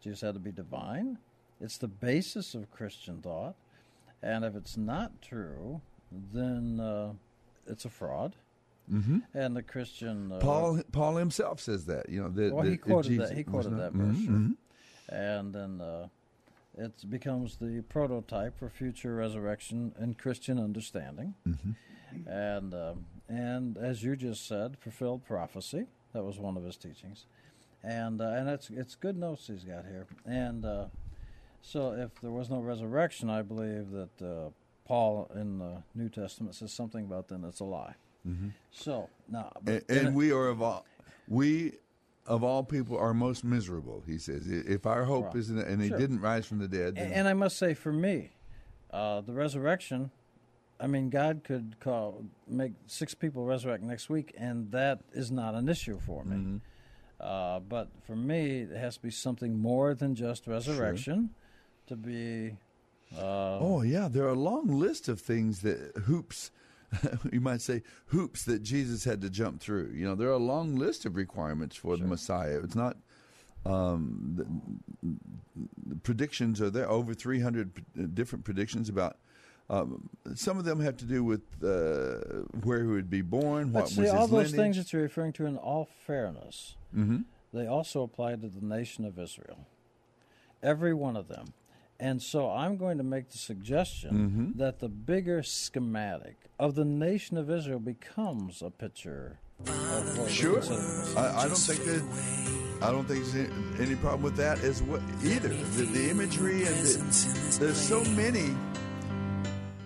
[0.05, 1.17] Jesus had to be divine.
[1.59, 3.55] It's the basis of Christian thought,
[4.21, 7.13] and if it's not true, then uh,
[7.67, 8.35] it's a fraud.
[8.91, 9.23] Mhm.
[9.33, 13.09] And the Christian uh, Paul Paul himself says that you know that well, he quoted
[13.09, 13.35] Jesus that.
[13.37, 14.57] He quoted that verse, Mhm, mhm.
[15.09, 16.07] and then uh,
[16.77, 21.33] it becomes the prototype for future resurrection and Christian understanding.
[21.47, 22.29] Mm-hmm.
[22.29, 25.87] And um, and as you just said, fulfilled prophecy.
[26.13, 27.25] That was one of his teachings,
[27.85, 30.07] and uh, and it's it's good notes he's got here.
[30.25, 30.85] And uh,
[31.61, 34.49] so, if there was no resurrection, I believe that uh,
[34.85, 37.95] Paul in the New Testament says something about then it's a lie.
[38.27, 38.51] Mhm.
[38.71, 40.85] So now, and, and we are of all
[41.27, 41.73] we
[42.27, 44.03] of all people are most miserable.
[44.07, 45.35] He says, if our hope Right.
[45.35, 45.97] isn't and he Sure.
[45.99, 48.31] didn't rise from the dead, And, and I must say, for me,
[48.89, 50.09] uh, the resurrection.
[50.79, 55.53] I mean, God could call make six people resurrect next week, and that is not
[55.53, 56.35] an issue for me.
[56.35, 56.57] Mm-hmm.
[57.19, 61.31] Uh, but for me, it has to be something more than just resurrection.
[61.87, 62.57] To be.
[63.17, 66.51] Uh, oh yeah, there are a long list of things that hoops.
[67.31, 69.91] you might say hoops that Jesus had to jump through.
[69.93, 72.59] You know, there are a long list of requirements for the Messiah.
[72.63, 72.97] It's not
[73.65, 74.35] um,
[75.01, 75.15] the,
[75.87, 79.17] the predictions are there over 300 different predictions about
[79.69, 83.89] um, some of them have to do with uh, where he would be born, what
[83.89, 84.55] see, was all those lineage.
[84.55, 87.25] things that you're referring to, in all fairness, Mhm.
[87.53, 89.65] they also apply to the nation of Israel.
[90.61, 91.47] Every one of them.
[91.99, 94.11] And so I'm going to make the suggestion
[94.53, 94.57] Mhm.
[94.57, 99.39] that the bigger schematic of the nation of Israel becomes a picture
[100.27, 101.33] Sure, consider the Messiah.
[101.33, 102.03] I, I don't think that
[102.81, 103.35] I don't think there's
[103.79, 105.47] any- any problem with that as well either.
[105.47, 108.53] The, the imagery and the, there's so many,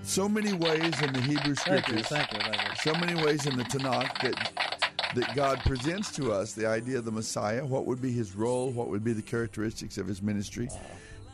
[0.10, 2.94] so many ways in the Hebrew Thank you, scriptures, thank you, thank you.
[2.94, 4.52] so many ways in the Tanakh that
[5.16, 7.66] that God presents to us the idea of the Messiah.
[7.66, 8.70] What would be his role?
[8.70, 10.70] What would be the characteristics of his ministry?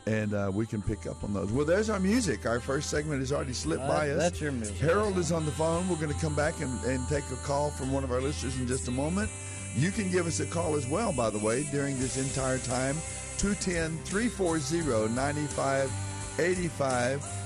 [0.06, 1.52] And uh, we can pick up on those.
[1.52, 2.46] Well, there's our music.
[2.46, 4.18] Our first segment has already slipped Uh, by us.
[4.18, 4.76] that's your music.
[4.78, 5.86] Harold is on the phone.
[5.90, 8.56] We're going to come back and, and take a call from one of our listeners
[8.58, 9.28] in just a moment.
[9.76, 12.96] You can give us a call as well, by the way, during this entire time.
[13.36, 17.45] 210 340 9585.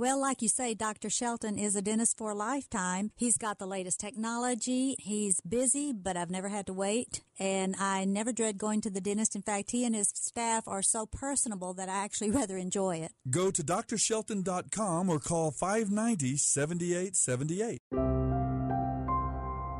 [0.00, 1.10] Well, like you say, Dr.
[1.10, 3.10] Shelton is a dentist for a lifetime.
[3.16, 4.94] He's got the latest technology.
[4.96, 7.22] He's busy, but I've never had to wait.
[7.36, 9.34] And I never dread going to the dentist.
[9.34, 13.10] In fact, he and his staff are so personable that I actually rather enjoy it.
[13.28, 17.82] Go to drshelton.com or call 590 7878.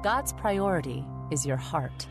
[0.03, 2.09] God's priority is your heart.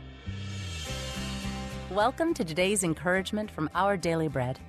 [1.92, 4.60] Welcome to today's encouragement from Our Daily Bread.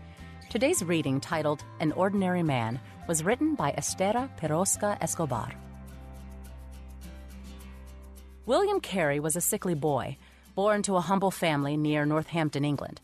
[0.51, 5.51] Today's reading, titled An Ordinary Man, was written by Estera Pirosca Escobar.
[8.45, 10.19] William Carey was a sickly boy,
[10.55, 13.01] born to a humble family near Northampton, England.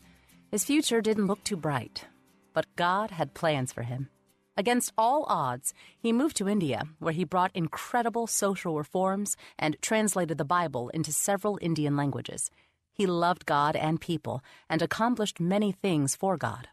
[0.51, 2.05] His future didn't look too bright,
[2.53, 4.09] but God had plans for him.
[4.55, 10.37] Against all odds, he moved to India, where he brought incredible social reforms and translated
[10.37, 12.51] the Bible into several Indian languages.
[12.93, 16.69] He loved God and people and accomplished many things for God.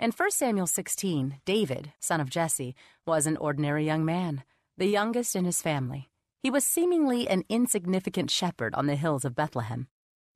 [0.00, 2.74] In 1 Samuel 16, David, son of Jesse,
[3.06, 4.44] was an ordinary young man,
[4.78, 6.08] the youngest in his family.
[6.42, 9.88] He was seemingly an insignificant shepherd on the hills of Bethlehem.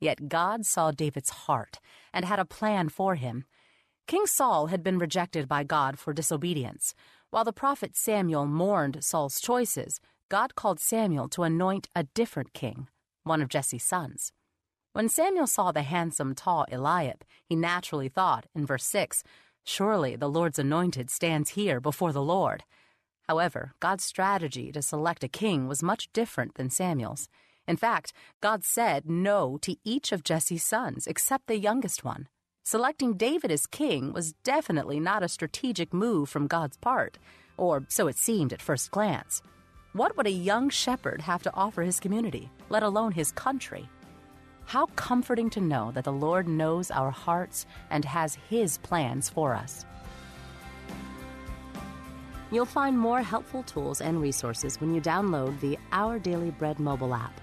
[0.03, 1.79] Yet God saw David's heart
[2.13, 3.47] and had a plan for him.
[4.07, 6.95] King Saul had been rejected by God for disobedience.
[7.31, 9.99] While the prophet Samuel mourned Saul's choices,
[10.29, 12.89] God called Samuel to anoint a different king,
[13.23, 14.31] one of Jesse's sons.
[14.95, 19.25] When Samuel saw the handsome, tall Eliab, he naturally thought, in verse 6,
[19.65, 22.65] Surely the Lord's anointed stands here before the Lord.
[23.27, 27.29] However, God's strategy to select a king was much different than Samuel's.
[27.67, 32.29] In fact, God said no to each of Jesse's sons except the youngest one.
[32.63, 37.19] Selecting David as king was definitely not a strategic move from God's part,
[37.57, 39.43] or so it seemed at first glance.
[39.95, 43.89] What would a young shepherd have to offer his community, let alone his country?
[44.67, 49.55] How comforting to know that the Lord knows our hearts and has His plans for
[49.55, 49.85] us.
[52.51, 57.15] You'll find more helpful tools and resources when you download the Our Daily Bread mobile
[57.15, 57.41] app.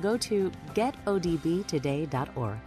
[0.00, 2.58] Go to getodbtoday.org.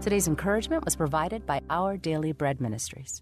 [0.00, 3.20] Today's encouragement was provided by Our Daily Bread Ministries.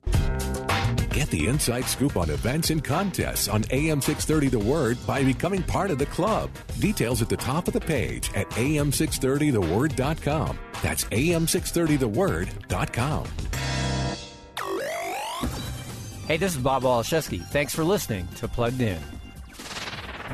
[1.16, 5.62] Get the inside scoop on events and contests on AM 630 The Word by becoming
[5.62, 6.50] part of the club.
[6.78, 10.58] Details at the top of the page at am630theword.com.
[10.82, 13.24] That's am630theword.com.
[16.28, 17.42] Hey, this is Bob Waliszewski.
[17.46, 19.15] Thanks for listening to Plugged In.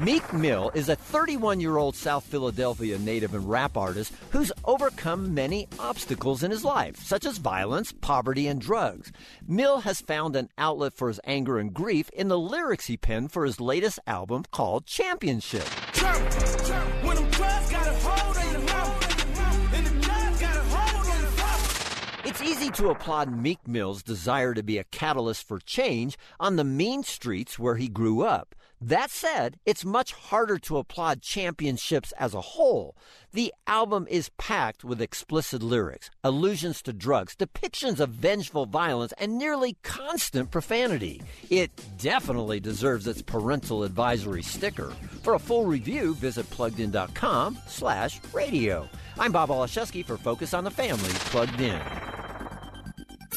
[0.01, 5.35] Meek Mill is a 31 year old South Philadelphia native and rap artist who's overcome
[5.35, 9.13] many obstacles in his life, such as violence, poverty, and drugs.
[9.47, 13.33] Mill has found an outlet for his anger and grief in the lyrics he penned
[13.33, 15.69] for his latest album called Championship.
[17.03, 21.07] When them drugs got a hold on your mouth, and them drugs got a hold
[21.07, 22.27] on your throat.
[22.27, 26.65] It's easy to applaud Meek Mill's desire to be a catalyst for change on the
[26.65, 28.55] mean streets where he grew up.
[28.83, 32.97] That said, it's much harder to applaud championships as a whole.
[33.33, 39.39] The album is packed with explicit lyrics, allusions to drugs, depictions of vengeful violence, and
[39.39, 41.23] nearly constant profanity.
[41.49, 44.91] It definitely deserves its parental advisory sticker.
[45.23, 48.89] For a full review, visit pluggedin.com slash radio.
[49.17, 51.81] I'm Bob Waliszewski for Focus on the Family Plugged In.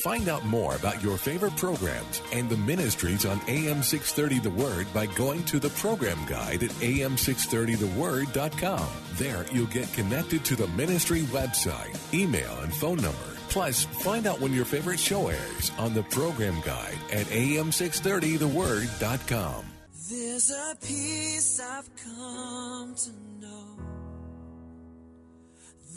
[0.04, 4.92] Find out more about your favorite programs and the ministries on AM 630 The Word
[4.94, 8.90] by going to the program guide at am630theword.com.
[9.14, 13.18] There, you'll get connected to the ministry website, email, and phone number.
[13.50, 19.66] Plus, find out when your favorite show airs on the program guide at am630theword.com.
[20.10, 23.95] There's a peace I've come to know.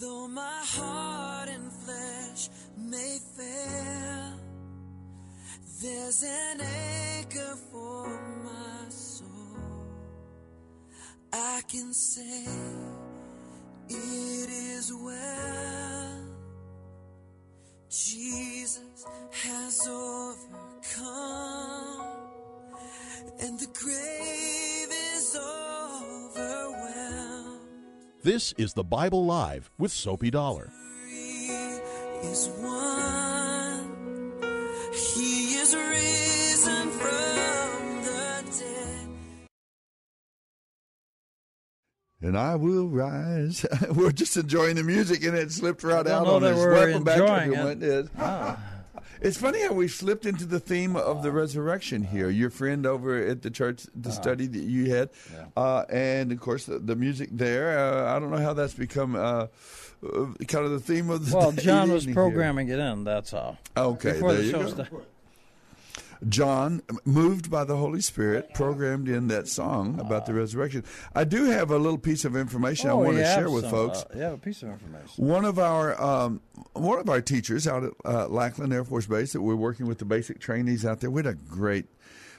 [0.00, 4.38] Though my heart and flesh may fail,
[5.82, 8.06] there's an anchor for
[8.44, 9.58] my soul.
[11.32, 12.46] I can say
[13.88, 16.20] it is well.
[17.90, 21.08] Jesus has overcome,
[23.40, 27.17] and the grave is overwhelmed.
[28.28, 30.70] This is the Bible Live with Soapy Dollar.
[32.22, 33.88] is one.
[34.92, 39.08] He is risen from the dead.
[42.20, 43.64] And I will rise.
[43.92, 46.58] we're just enjoying the music, and it slipped right out on that us.
[46.58, 47.82] Welcome back, everyone.
[47.82, 48.10] it.
[48.18, 48.58] Yes.
[49.20, 52.30] It's funny how we slipped into the theme of the resurrection here.
[52.30, 55.10] Your friend over at the church, the study that you had,
[55.56, 57.78] uh, and of course the, the music there.
[57.78, 59.46] Uh, I don't know how that's become uh,
[60.04, 62.22] uh, kind of the theme of the Well, John was evening here.
[62.30, 63.04] programming it in.
[63.04, 63.58] That's all.
[63.76, 64.68] Okay, Before there the you show go.
[64.68, 64.98] started.
[66.28, 70.84] John, moved by the Holy Spirit, programmed in that song about the resurrection.
[71.14, 73.70] I do have a little piece of information I Oh, want to share with some,
[73.70, 74.04] folks.
[74.12, 75.24] uh, have a piece of information.
[75.24, 76.40] One of our um,
[76.72, 79.98] one of our teachers out at uh, Lackland Air Force Base that we're working with
[79.98, 81.10] the basic trainees out there.
[81.10, 81.86] We had a great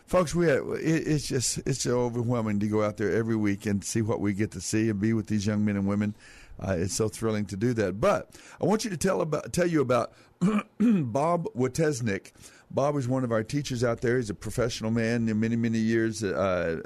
[0.05, 0.33] folks.
[0.35, 3.83] We had it, it's just it's so overwhelming to go out there every week and
[3.83, 6.15] see what we get to see and be with these young men and women.
[6.61, 8.01] Uh, it's so thrilling to do that.
[8.01, 10.11] But I want you to tell about tell you about
[10.79, 12.31] Bob Wotesnik.
[12.71, 14.17] Bob is one of our teachers out there.
[14.17, 16.82] He's a professional man in many, many years, uh,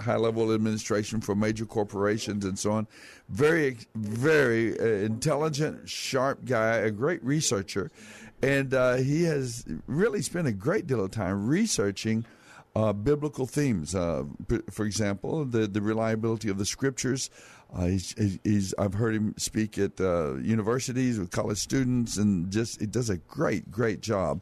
[0.00, 2.86] high level administration for major corporations and so on.
[3.30, 7.90] Very, very uh, intelligent, sharp guy, a great researcher.
[8.42, 12.26] And uh, he has really spent a great deal of time researching
[12.76, 13.94] uh, biblical themes.
[13.94, 14.24] Uh,
[14.70, 17.30] for example, the, the reliability of the scriptures.
[17.72, 22.80] Uh, he's, he's, I've heard him speak at uh, universities with college students, and just
[22.80, 24.40] he does a great, great job.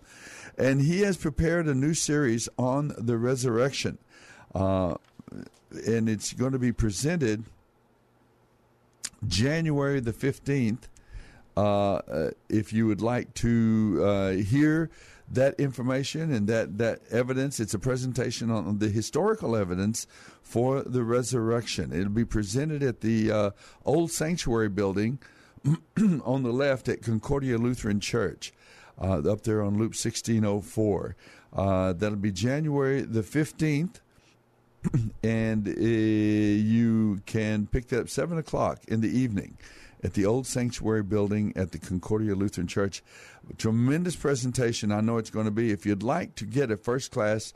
[0.57, 3.99] And he has prepared a new series on the resurrection,
[4.55, 4.95] uh,
[5.87, 7.45] and it's going to be presented
[9.27, 10.89] January the fifteenth.
[11.57, 14.91] Uh, uh, if you would like to hear
[15.31, 20.07] that information and that, that evidence, it's a presentation on the historical evidence
[20.43, 21.93] for the resurrection.
[21.93, 23.51] It'll be presented at the uh,
[23.85, 25.19] old sanctuary building
[26.25, 28.53] on the left at Concordia Lutheran Church,
[29.01, 31.17] uh, up there on Loop 1604.
[31.53, 34.01] Uh, that'll be January the 15th
[35.23, 39.59] and uh, you can pick that up seven o'clock in the evening
[40.05, 43.03] at the old sanctuary building at the Concordia Lutheran Church.
[43.57, 44.93] Tremendous presentation.
[44.93, 45.71] I know it's going to be.
[45.71, 47.55] If you'd like to get a first class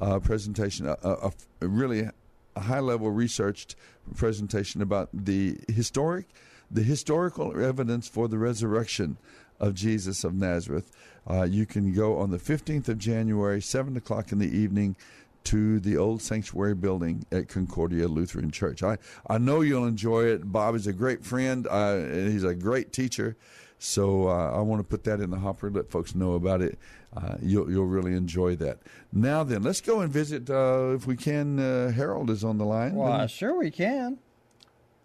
[0.00, 2.08] uh, presentation, a, a, a really
[2.56, 3.76] a high level researched
[4.16, 6.26] presentation about the historic,
[6.70, 9.16] the historical evidence for the resurrection
[9.60, 10.90] of Jesus of Nazareth.
[11.28, 14.96] Uh, you can go on the 15th of January, 7 o'clock in the evening,
[15.44, 18.82] to the old sanctuary building at Concordia Lutheran Church.
[18.82, 18.96] I,
[19.28, 20.50] I know you'll enjoy it.
[20.50, 23.36] Bob is a great friend, uh, he's a great teacher.
[23.78, 26.78] So uh, I want to put that in the hopper, let folks know about it.
[27.14, 28.78] Uh, you'll, you'll really enjoy that.
[29.12, 31.58] Now then, let's go and visit, uh, if we can.
[31.58, 32.94] Uh, Harold is on the line.
[32.94, 34.18] Well, sure we can.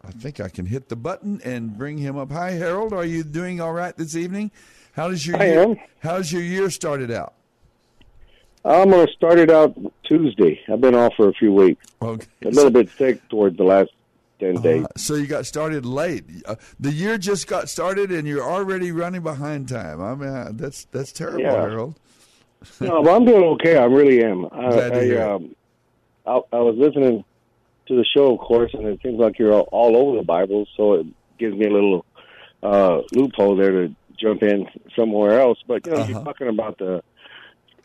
[0.01, 2.31] I think I can hit the button and bring him up.
[2.31, 2.93] Hi, Harold.
[2.93, 4.49] Are you doing all right this evening?
[4.93, 5.75] How does your I year, am.
[5.99, 7.33] How's your year started out?
[8.63, 10.59] I'm going to start it out Tuesday.
[10.71, 11.85] I've been off for a few weeks.
[12.01, 12.27] Okay.
[12.43, 13.91] A little bit sick towards the last
[14.39, 14.83] 10 days.
[14.85, 16.23] Uh, so you got started late.
[16.45, 20.01] Uh, the year just got started, and you're already running behind time.
[20.01, 21.51] I mean, uh, that's that's terrible, Yeah.
[21.61, 21.99] Harold.
[22.81, 23.77] no, but I'm doing okay.
[23.77, 24.45] I really am.
[24.51, 25.55] I, I, hear um,
[26.25, 27.23] I, I was listening
[27.87, 30.67] to the show, of course, and it seems like you're all, all over the Bible,
[30.75, 31.05] so it
[31.37, 32.05] gives me a little
[32.61, 35.57] uh, loophole there to jump in somewhere else.
[35.67, 36.11] But you know, Uh-huh.
[36.11, 37.01] you're talking about the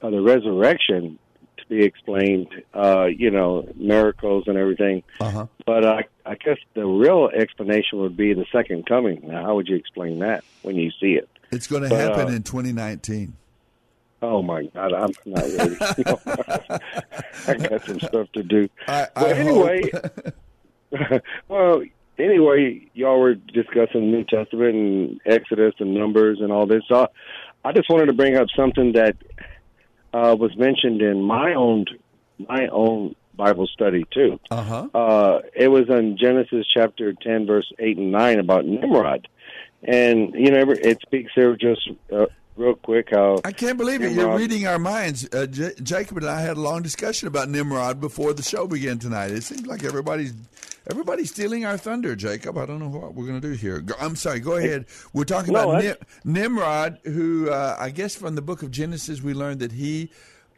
[0.02, 1.18] uh, the resurrection.
[1.64, 5.02] To be explained, uh, you know, miracles and everything.
[5.20, 5.46] Uh-huh.
[5.66, 9.20] But I, I guess the real explanation would be the second coming.
[9.24, 11.28] Now, how would you explain that when you see it?
[11.50, 13.36] It's going to But, happen uh, in 2019.
[14.22, 15.76] Oh my God, I'm not ready.
[17.46, 18.68] I got some stuff to do.
[18.88, 19.90] I, But anyway,
[21.48, 21.82] well,
[22.18, 26.82] anyway, y'all were discussing the New Testament and Exodus and Numbers and all this.
[26.88, 27.06] So
[27.64, 29.16] I just wanted to bring up something that
[30.14, 31.84] uh, was mentioned in my own
[32.38, 34.38] my own Bible study too.
[34.50, 34.88] Uh-huh.
[34.94, 39.26] Uh, it was in Genesis chapter ten, verse eight and nine about Nimrod,
[39.82, 42.26] and you know it speaks there just uh,
[42.56, 44.12] real quick how I can't believe it.
[44.12, 45.28] You're reading our minds.
[45.32, 48.98] Uh, J- Jacob and I had a long discussion about Nimrod before the show began
[48.98, 49.30] tonight.
[49.30, 50.34] It seems like everybody's
[50.90, 52.58] everybody's stealing our thunder, Jacob.
[52.58, 53.80] I don't know what we're going to do here.
[53.80, 54.40] Go, I'm sorry.
[54.40, 54.86] Go ahead.
[55.12, 59.22] We're talking No, about Nim- Nimrod, who uh, I guess from the book of Genesis
[59.22, 60.10] we learned that he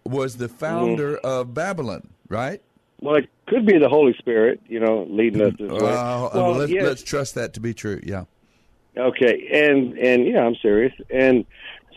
[0.04, 1.26] was the founder Mm-hmm.
[1.26, 2.60] of Babylon, right?
[3.00, 5.78] Well, it could be the Holy Spirit, you know, leading us this way.
[5.78, 6.82] Uh, well, let's, yes.
[6.84, 8.00] let's trust that to be true.
[8.02, 8.24] Yeah.
[8.96, 10.94] Okay, and and yeah, I'm serious.
[11.10, 11.44] And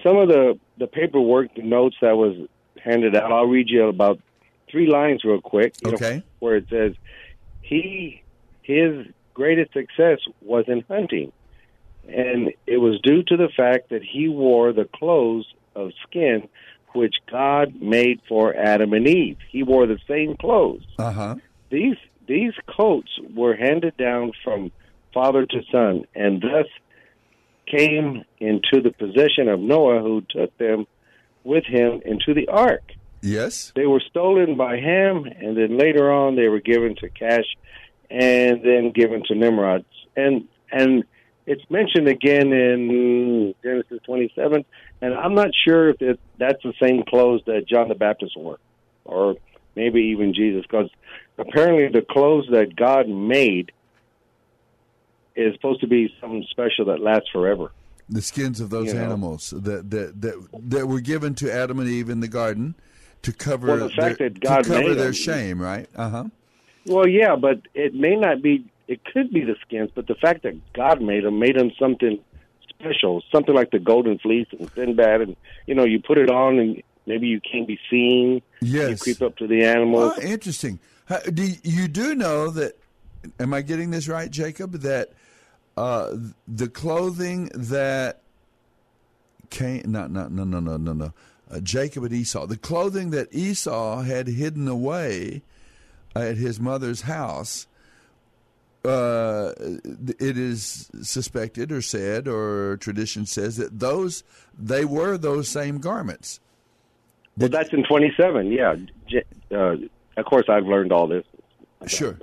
[0.03, 2.35] some of the the paperwork, the notes that was
[2.83, 4.19] handed out, I'll read you about
[4.71, 5.73] three lines real quick.
[5.83, 6.23] you know, Okay.
[6.39, 6.93] where it says
[7.61, 8.21] he
[8.61, 11.31] his greatest success was in hunting,
[12.07, 16.47] and it was due to the fact that he wore the clothes of skin
[16.93, 19.37] which God made for Adam and Eve.
[19.51, 20.81] He wore the same clothes.
[20.97, 21.35] Uh huh.
[21.69, 21.97] These
[22.27, 24.71] these coats were handed down from
[25.13, 26.67] father to son, and thus
[27.69, 30.87] came into the possession of Noah, who took them
[31.43, 32.93] with him into the ark.
[33.21, 33.71] Yes.
[33.75, 37.45] They were stolen by Ham, and then later on they were given to Cush,
[38.09, 39.85] and then given to Nimrod.
[40.15, 41.03] And and
[41.45, 44.63] it's mentioned again in Genesis 27,
[45.01, 48.59] and I'm not sure if it, that's the same clothes that John the Baptist wore,
[49.03, 49.35] or
[49.75, 50.89] maybe even Jesus, because
[51.39, 53.71] apparently the clothes that God made
[55.47, 57.71] is supposed to be something special that lasts forever.
[58.09, 59.03] the skins of those You know.
[59.05, 62.75] animals that, that that that were given to Adam and Eve in the garden
[63.21, 65.87] to cover Well, the fact their, that God to cover their them- shame, right?
[65.95, 66.23] Uh huh.
[66.85, 68.65] Well, yeah, but it may not be.
[68.87, 72.17] It could be the skins, but the fact that God made them made them something
[72.69, 75.35] special, something like the golden fleece and Sinbad, and
[75.67, 78.41] you know, you put it on and maybe you can't be seen.
[78.61, 78.89] Yes.
[78.89, 80.13] you creep up to the animals.
[80.17, 80.79] Oh, interesting.
[81.33, 82.73] Do you do know that?
[83.39, 84.71] Am I getting this right, Jacob?
[84.81, 85.09] That
[85.79, 86.13] uh,
[86.45, 88.21] the clothing that
[89.49, 91.13] came not not no no no no no
[91.49, 95.41] uh, Jacob and Esau, the clothing that Esau had hidden away
[96.15, 97.65] at his mother's house.
[98.83, 104.23] Uh, it is suspected or said or tradition says that those
[104.57, 106.41] they were those same garments.
[107.37, 108.51] well, that's in twenty-seven.
[108.51, 108.75] Yeah,
[109.51, 109.75] uh,
[110.17, 111.23] of course, I've learned all this.
[111.87, 112.17] Sure.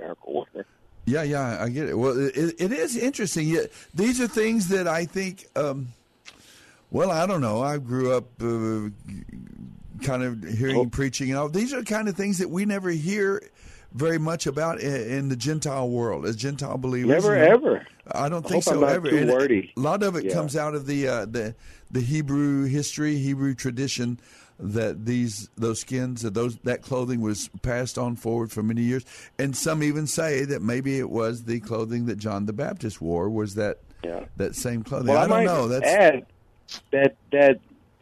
[1.07, 1.97] Yeah, yeah, I get it.
[1.97, 3.47] Well, it, it is interesting.
[3.47, 3.61] Yeah,
[3.93, 5.47] These are things that I think.
[5.55, 5.89] Um,
[6.91, 7.61] well, I don't know.
[7.63, 8.89] I grew up uh,
[10.03, 11.49] kind of hearing preaching and all.
[11.49, 13.41] These are the kind of things that we never hear
[13.93, 17.23] very much about in, in the Gentile world as Gentile believers.
[17.23, 17.87] Never, ever.
[18.11, 19.07] I don't I think hope so ever.
[19.77, 20.33] A lot of it Yeah.
[20.33, 21.55] comes out of the uh, the
[21.89, 24.19] the Hebrew history, Hebrew tradition
[24.59, 29.05] that these those skins, that those that clothing was passed on forward for many years,
[29.37, 33.29] and some even say that maybe it was the clothing that John the Baptist wore
[33.29, 34.25] was that Yeah.
[34.37, 35.09] that same clothing.
[35.09, 35.67] Well, I, I don't know.
[35.67, 36.25] That's add
[36.91, 37.59] that that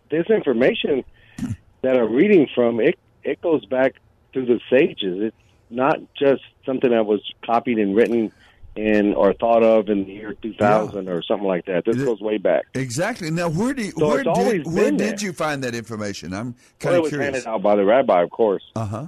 [0.10, 1.04] this information
[1.82, 3.96] that I'm reading from it it goes back
[4.34, 5.22] to the sages.
[5.22, 5.36] It's
[5.70, 8.32] not just something that was copied and written
[8.76, 11.86] in or thought of in the year 2000 or something like that.
[11.86, 12.64] This goes way back.
[12.74, 13.32] exactly.
[13.32, 15.16] Now, where do you, So where did where did there.
[15.20, 16.34] you find that information?
[16.34, 18.64] I'm kind Well, kind it of was handed out by the rabbi, of course.
[18.76, 19.08] Uh huh.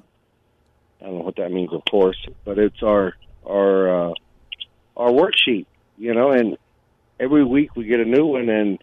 [1.02, 3.14] I don't know what that means, of course, but it's our
[3.46, 4.14] our uh,
[4.96, 5.66] our worksheet,
[5.98, 6.32] you know.
[6.32, 6.58] And
[7.20, 8.82] every week we get a new one, and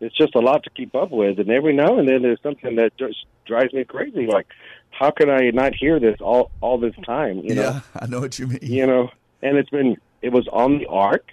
[0.00, 1.38] it's just a lot to keep up with.
[1.38, 4.26] And every now and then there's something that just drives me crazy.
[4.26, 4.46] Like,
[4.90, 7.38] how can I not hear this all all this time?
[7.44, 8.58] You know, yeah, I know what you mean.
[8.62, 9.10] you know.
[9.42, 11.30] And it's been it was on the ark,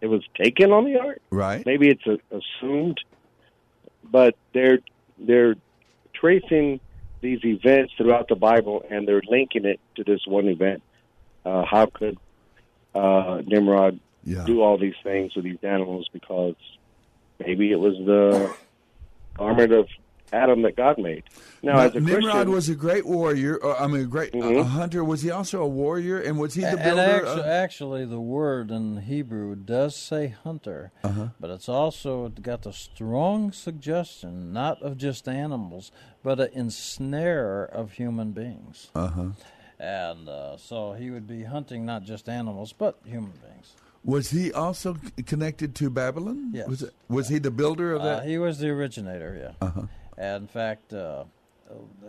[0.00, 1.20] it was taken on the ark.
[1.30, 1.64] Right.
[1.64, 3.00] Maybe it's a, assumed,
[4.10, 4.80] but they're
[5.18, 5.54] they're
[6.12, 6.80] tracing
[7.20, 10.82] these events throughout the Bible and they're linking it to this one event.
[11.44, 12.18] Uh, how could
[12.94, 14.44] uh, Nimrod Yeah.
[14.44, 16.08] do all these things with these animals?
[16.12, 16.56] Because
[17.38, 18.54] maybe it was the
[19.36, 19.88] garment of
[20.34, 21.22] Adam that God made.
[21.62, 23.56] Now, Now, as a Nimrod Christian, was a great warrior.
[23.56, 24.60] Or, I mean, a great uh, Mhm.
[24.60, 25.02] a hunter.
[25.04, 26.18] Was he also a warrior?
[26.20, 27.00] And was he the and builder?
[27.00, 31.28] actually, of- actually, the word in Hebrew does say hunter, Uh-huh.
[31.40, 37.92] but it's also got the strong suggestion not of just animals, but an ensnare of
[37.92, 38.90] human beings.
[38.94, 39.26] Uh huh.
[39.78, 43.74] And uh, so he would be hunting not just animals, but human beings.
[44.04, 46.50] Was he also connected to Babylon?
[46.52, 46.68] Yes.
[46.68, 48.26] Was, it, was he the builder of Uh, that?
[48.26, 49.66] he was the originator, yeah.
[49.66, 49.82] Uh-huh.
[50.16, 51.24] And in fact, uh,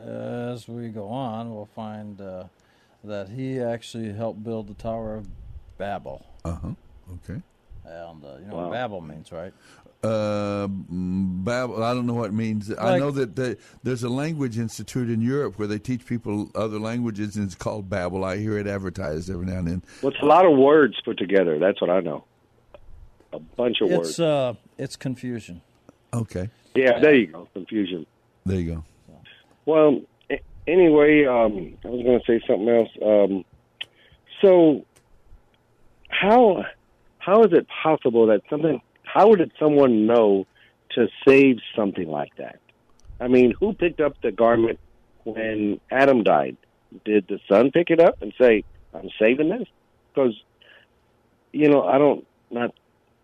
[0.05, 2.45] as we go on, we'll find uh,
[3.03, 5.27] that he actually helped build the Tower of
[5.77, 6.25] Babel.
[6.43, 6.67] Uh huh.
[7.13, 7.41] Okay.
[7.85, 8.63] And uh, you know Wow.
[8.67, 9.53] what Babel means, right?
[10.03, 11.83] Uh, mm, Babel.
[11.83, 12.71] I don't know what it means.
[12.77, 16.79] I know that the, there's a language institute in Europe where they teach people other
[16.79, 18.23] languages, and it's called Babel.
[18.23, 19.83] I hear it advertised every now and then.
[20.03, 21.57] well, it's a lot of words put together.
[21.57, 22.23] That's what I know.
[23.33, 24.19] A bunch of It's words.
[24.19, 25.61] uh, it's confusion.
[26.13, 26.49] Okay.
[26.76, 27.47] Yeah, there you go.
[27.53, 28.05] Confusion.
[28.45, 28.84] There you go.
[29.65, 30.01] Well,
[30.67, 32.89] anyway, um, I was going to say something else.
[33.01, 33.45] Um,
[34.41, 34.86] so,
[36.09, 36.65] how
[37.17, 38.82] how is it possible that something?
[39.03, 40.45] How did someone know
[40.91, 42.59] to save something like that?
[43.19, 44.80] I mean, who picked up the garment
[45.23, 46.57] when Adam died?
[47.05, 48.63] Did the son pick it up and say,
[48.93, 49.67] "I'm saving this"?
[50.13, 50.36] Because
[51.51, 52.73] you know, I don't not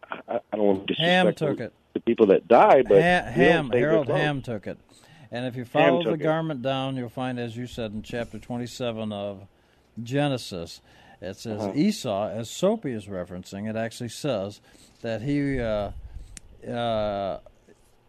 [0.10, 1.74] I, I don't want to Ham disrespect took the, it.
[1.94, 4.08] The people that died, but Ha- Ham, Harold.
[4.08, 4.78] Ham took it.
[5.32, 6.18] And if you follow the it.
[6.18, 9.48] garment down, you'll find, as you said in chapter 27 of
[10.02, 10.82] Genesis,
[11.22, 11.72] it says Uh-huh.
[11.76, 14.60] Esau, as Soapy is referencing, it actually says
[15.02, 15.92] that he, uh,
[16.68, 17.39] uh,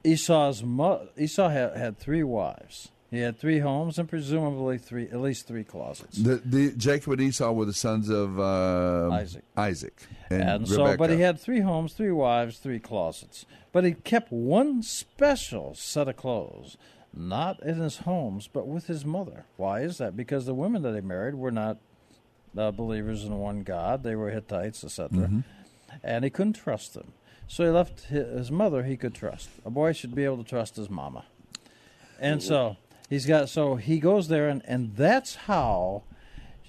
[0.05, 2.91] Esau's mo- Esau had, had three wives.
[3.13, 6.17] He had three homes and presumably three, at least three closets.
[6.17, 9.45] The, the Jacob and Esau were the sons of uh, Isaac.
[9.55, 13.45] Isaac and, And, so, but he had three homes, three wives, three closets.
[13.71, 16.79] But he kept one special set of clothes,
[17.15, 19.45] not in his homes, but with his mother.
[19.59, 20.17] Why is that?
[20.17, 21.77] Because the women that he married were not
[22.57, 25.29] uh, believers in one God; they were Hittites, etc.
[25.29, 25.45] Mhm.
[26.03, 27.13] And he couldn't trust them,
[27.47, 28.85] so he left his mother.
[28.85, 29.51] He could trust.
[29.67, 31.27] A boy should be able to trust his mama.
[32.19, 32.77] And so
[33.13, 33.49] he's got.
[33.49, 36.03] So he goes there, and and that's how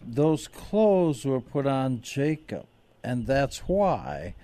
[0.02, 2.66] those clothes were put on Jacob,
[3.04, 4.36] and that's why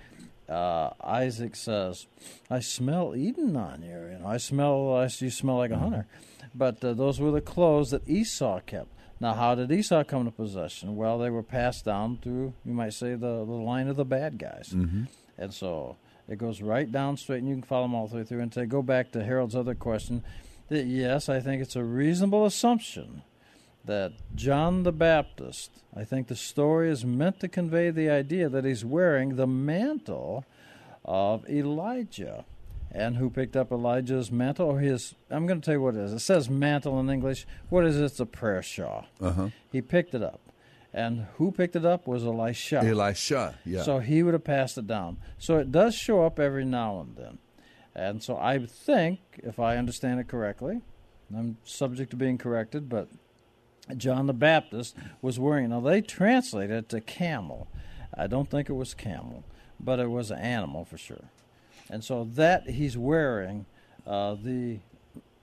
[0.48, 2.06] uh, Isaac says,
[2.50, 3.90] "I smell Eden on you.
[4.12, 4.96] You know, I smell.
[4.96, 6.06] I you smell like a hunter."
[6.54, 8.88] But uh, those were the clothes that Esau kept.
[9.20, 10.96] Now, how did Esau come to possession?
[10.96, 14.38] Well, they were passed down through, you might say, the, the line of the bad
[14.38, 14.72] guys.
[14.74, 15.08] Mhm.
[15.36, 15.96] And so
[16.26, 18.40] it goes right down straight, and you can follow them all the way through.
[18.40, 20.24] And to go back to Harold's other question,
[20.70, 23.22] that yes, I think it's a reasonable assumption
[23.84, 28.64] that John the Baptist, I think the story is meant to convey the idea that
[28.64, 30.44] he's wearing the mantle
[31.04, 32.44] of Elijah.
[32.92, 36.00] And who picked up Elijah's mantle or his I'm going to tell you what it
[36.00, 36.12] is.
[36.12, 37.46] It says mantle in English.
[37.68, 38.04] What is it?
[38.04, 39.06] It's a prayer shawl.
[39.20, 39.50] Uh-huh.
[39.70, 40.40] He picked it up.
[40.92, 42.78] And who picked it up was Elisha.
[42.78, 43.82] Elisha, yeah.
[43.82, 45.18] So he would have passed it down.
[45.38, 47.38] So it does show up every now and then.
[47.94, 50.80] And so I think, if I understand it correctly,
[51.34, 53.08] I'm subject to being corrected, but
[53.96, 55.70] John the Baptist was wearing.
[55.70, 57.68] Now they translate it to camel.
[58.16, 59.44] I don't think it was camel,
[59.78, 61.30] but it was an animal for sure.
[61.88, 63.66] And so that he's wearing
[64.06, 64.78] uh, the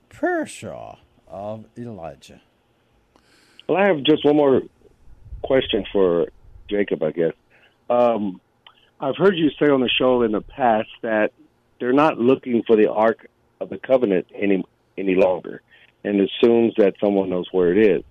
[0.09, 2.41] prayer shawl of Elijah.
[3.67, 4.61] Well, I have just one more
[5.43, 6.27] question for
[6.69, 7.33] Jacob, I guess.
[7.89, 8.39] Um,
[8.99, 11.31] I've heard you say on the show in the past that
[11.79, 13.27] they're not looking for the Ark
[13.59, 14.63] of the Covenant any
[14.97, 15.61] any longer,
[16.03, 18.03] and assumes that someone knows where it is.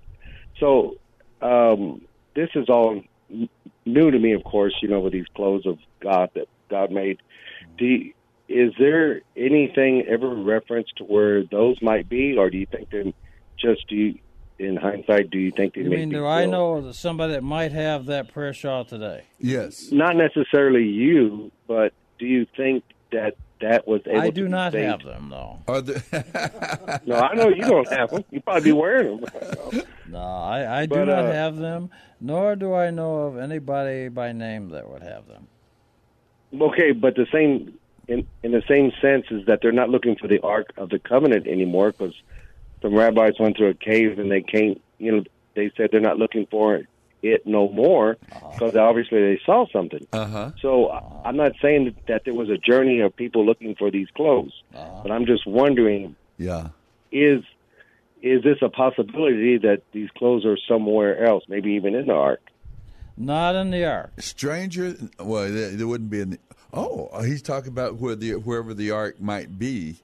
[0.59, 0.97] So
[1.43, 2.03] um,
[2.35, 3.03] this is all
[3.85, 4.75] new to me, of course.
[4.81, 7.19] You know, with these clothes of God that God made.
[7.79, 8.11] Do
[8.49, 13.13] is there anything ever referenced to where those might be, or do you think they're
[13.59, 14.19] just do you,
[14.59, 15.31] in hindsight?
[15.31, 17.73] Do you think they You may mean, be do I know that somebody that might
[17.73, 19.25] have that prayer shawl today?
[19.39, 19.91] Yes.
[19.91, 24.73] Not necessarily you, but do you think that that was able I do be not
[24.73, 25.03] saved?
[25.03, 25.59] have them, though.
[25.69, 28.25] Are the No, I know you don't have them.
[28.31, 29.83] You probably be wearing them.
[30.09, 31.91] No, I, I do not uh, have them,
[32.21, 35.49] nor do I know of anybody by name that would have them.
[36.61, 37.79] Okay, but the same
[38.09, 40.99] in in the same sense is that they're not looking for the Ark of the
[40.99, 42.15] Covenant anymore because
[42.83, 44.81] some rabbis went through a cave and they came.
[44.99, 46.87] You know, they said they're not looking for it
[47.45, 48.17] no more
[48.53, 50.07] because obviously they saw something.
[50.13, 50.51] Uh huh.
[50.61, 54.09] So I- I'm not saying that there was a journey of people looking for these
[54.17, 56.69] clothes, but I'm just wondering Yeah.
[57.13, 57.43] is
[58.23, 62.41] is this a possibility that these clothes are somewhere else, maybe even in the ark?
[63.17, 64.13] Not in the ark.
[64.19, 64.95] Stranger.
[65.21, 66.21] Well, there, there wouldn't be.
[66.21, 66.39] In the,
[66.73, 69.97] oh, he's talking about where the wherever the ark might be.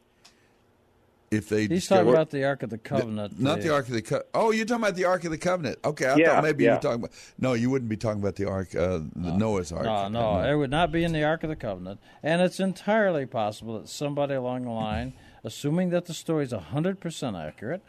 [1.33, 3.41] If they He's discover- talking about the Ark of the Covenant.
[3.41, 5.79] not the Ark of the Co- Oh, you're talking about the Ark of the Covenant.
[5.85, 7.11] Okay, I Yeah, thought maybe you were talking about.
[7.39, 9.85] No, you wouldn't be talking about the Ark, uh, the Noah's Ark.
[9.85, 12.01] No, no, it would not be in the Ark of the Covenant.
[12.23, 15.15] And it's entirely possible that somebody along the line,
[15.45, 17.83] assuming that the story is 100% accurate,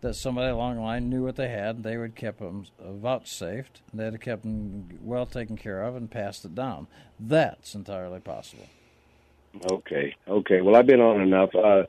[0.00, 3.82] that somebody along the line knew what they had, and they would keep them vouchsafed,
[3.92, 6.88] and they'd have kept them well taken care of and passed it down.
[7.20, 8.66] That's entirely possible.
[9.70, 10.60] Okay, okay.
[10.60, 11.54] Well, I've been on enough.
[11.54, 11.82] Uh,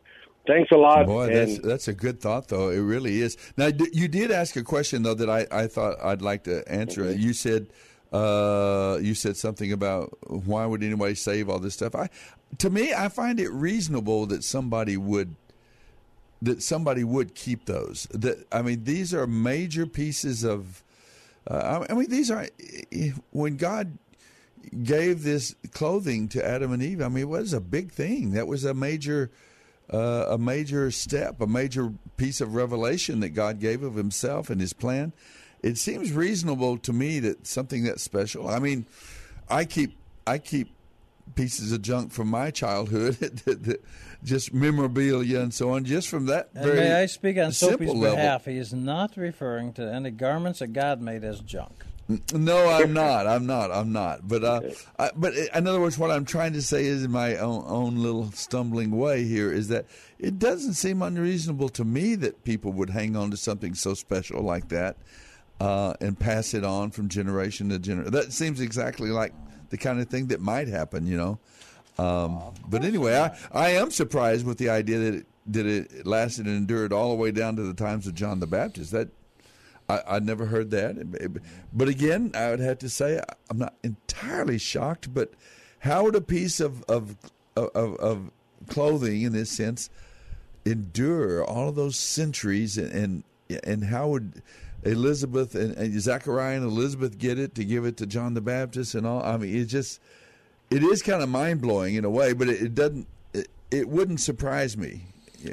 [0.47, 1.05] thanks a lot.
[1.05, 2.69] Boy, and that's that's a good thought, though.
[2.69, 3.37] It really is.
[3.57, 6.69] Now, d- you did ask a question though that I, I thought I'd like to
[6.71, 7.11] answer.
[7.11, 7.67] You said
[8.11, 11.95] uh, you said something about why would anybody save all this stuff.
[11.95, 12.09] I,
[12.57, 15.35] to me, I find it reasonable that somebody would
[16.41, 18.07] that somebody would keep those.
[18.11, 20.83] That I mean, these are major pieces of.
[21.47, 22.47] Uh, I mean, these are
[23.31, 23.97] when God
[24.83, 27.01] gave this clothing to Adam and Eve.
[27.01, 28.31] I mean, it was a big thing.
[28.31, 29.31] That was a major,
[29.91, 34.61] uh, a major step, a major piece of revelation that God gave of Himself and
[34.61, 35.13] His plan.
[35.61, 38.47] It seems reasonable to me that something that special.
[38.47, 38.85] I mean,
[39.49, 40.73] I keep I keep
[41.35, 43.41] pieces of junk from my childhood,
[44.23, 47.93] just memorabilia and so on, just from that And very may I speak on Soapy's
[47.93, 48.15] level.
[48.15, 48.45] behalf?
[48.45, 51.85] He is not referring to any garments that God made as junk.
[52.33, 53.27] No, I'm not.
[53.27, 53.71] I'm not.
[53.71, 54.27] I'm not.
[54.27, 54.61] But uh,
[54.99, 57.95] I, but in other words, what I'm trying to say is, in my own, own
[57.97, 59.85] little stumbling way here, is that
[60.19, 64.41] it doesn't seem unreasonable to me that people would hang on to something so special
[64.41, 64.97] like that
[65.59, 68.11] uh, and pass it on from generation to generation.
[68.11, 69.33] That seems exactly like
[69.69, 71.39] the kind of thing that might happen, you know.
[71.97, 76.45] Um, but anyway, I, I am surprised with the idea that it, that it lasted
[76.45, 78.91] and endured all the way down to the times of John the Baptist.
[78.91, 79.09] That
[79.91, 81.41] I, I'd never heard that.
[81.73, 85.13] But again, I would have to say I'm not entirely shocked.
[85.13, 85.33] But
[85.79, 87.15] how would a piece of of
[87.55, 88.31] of, of
[88.67, 89.89] clothing, in this sense,
[90.65, 92.77] endure all of those centuries?
[92.77, 93.23] And
[93.65, 94.41] and, how would
[94.83, 98.95] Elizabeth and, and Zachariah and Elizabeth get it to give it to John the Baptist
[98.95, 99.21] and all?
[99.23, 99.99] I mean, it just
[100.69, 103.07] it is kind of mind blowing in a way, but it, it doesn't.
[103.33, 105.05] It, it wouldn't surprise me.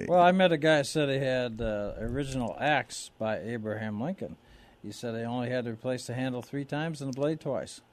[0.09, 4.37] Well, I met a guy who said he had uh, original axe by Abraham Lincoln.
[4.83, 7.81] He said he only had to replace the handle three times and the blade twice.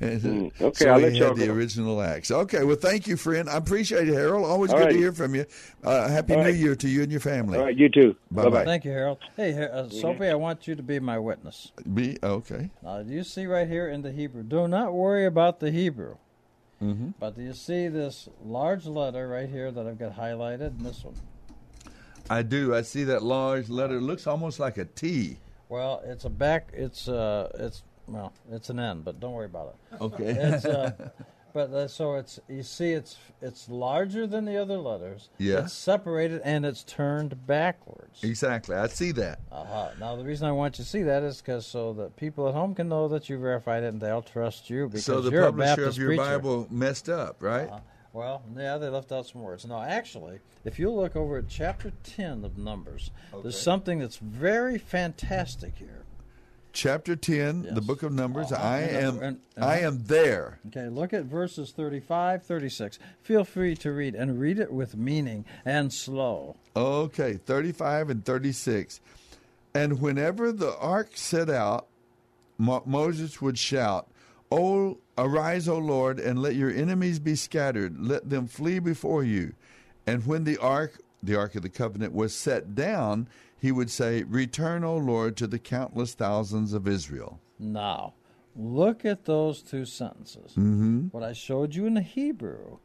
[0.00, 1.52] And, Mm, okay, so I'll he let y'all had the go.
[1.52, 2.30] original axe.
[2.32, 3.48] Okay, well, thank you, friend.
[3.48, 4.44] I appreciate it, Harold.
[4.44, 4.92] Always All good right.
[4.92, 5.46] to hear from you.
[5.84, 6.54] Uh, happy All New right.
[6.56, 7.56] Year to you and your family.
[7.56, 8.16] All right, you too.
[8.32, 8.64] Bye bye.
[8.64, 9.18] Thank you, Harold.
[9.36, 11.70] Hey, uh, Soapy, I want you to be my witness.
[11.94, 12.70] Be okay.
[12.82, 14.42] Now, do you see right here in the Hebrew?
[14.42, 16.16] Do not worry about the Hebrew.
[16.82, 17.10] Mm-hmm.
[17.18, 20.68] But do you see this large letter right here that I've got highlighted?
[20.68, 21.14] And this one.
[22.30, 22.74] I do.
[22.74, 23.96] I see that large letter.
[23.96, 25.38] It looks almost like a T.
[25.68, 26.70] Well, it's a back.
[26.72, 30.00] It's uh, it's well, it's an N, but don't worry about it.
[30.00, 30.30] Okay.
[30.30, 31.10] It's uh,
[31.52, 35.28] but uh, so it's you see it's it's larger than the other letters.
[35.38, 35.64] Yeah.
[35.64, 38.22] It's separated and it's turned backwards.
[38.22, 38.76] Exactly.
[38.76, 39.40] I see that.
[39.50, 39.90] Uh-huh.
[39.98, 42.54] Now the reason I want you to see that is because so that people at
[42.54, 45.42] home can know that you verified it and they'll trust you because So the you're
[45.42, 46.22] a publisher Baptist of your preacher.
[46.22, 47.68] Bible messed up, right?
[47.68, 47.80] Uh-huh.
[48.12, 49.64] Well, yeah, they left out some words.
[49.64, 54.78] No, actually, if you look over at chapter 10 of Numbers, there's something that's very
[54.78, 56.02] fantastic here.
[56.72, 58.52] Chapter ten, the book of Numbers.
[58.52, 58.62] Uh-huh.
[58.64, 59.38] I And, uh, am.
[59.58, 60.60] I am there.
[60.68, 62.98] Okay, look at verses 35, 36.
[63.22, 66.56] Feel free to read and read it with meaning and slow.
[66.76, 69.00] Okay, 35 and 36.
[69.74, 71.86] And whenever the ark set out,
[72.56, 74.08] Mo- Moses would shout,
[74.52, 79.54] "O arise, O Lord, and let your enemies be scattered; let them flee before you."
[80.06, 83.28] And when the ark, the ark of the covenant, was set down,
[83.60, 88.14] he would say, "Return, O Lord, to the countless thousands of Israel." Now,
[88.56, 90.52] look at those two sentences.
[90.52, 91.08] Mm-hmm.
[91.08, 92.78] What I showed you in the Hebrew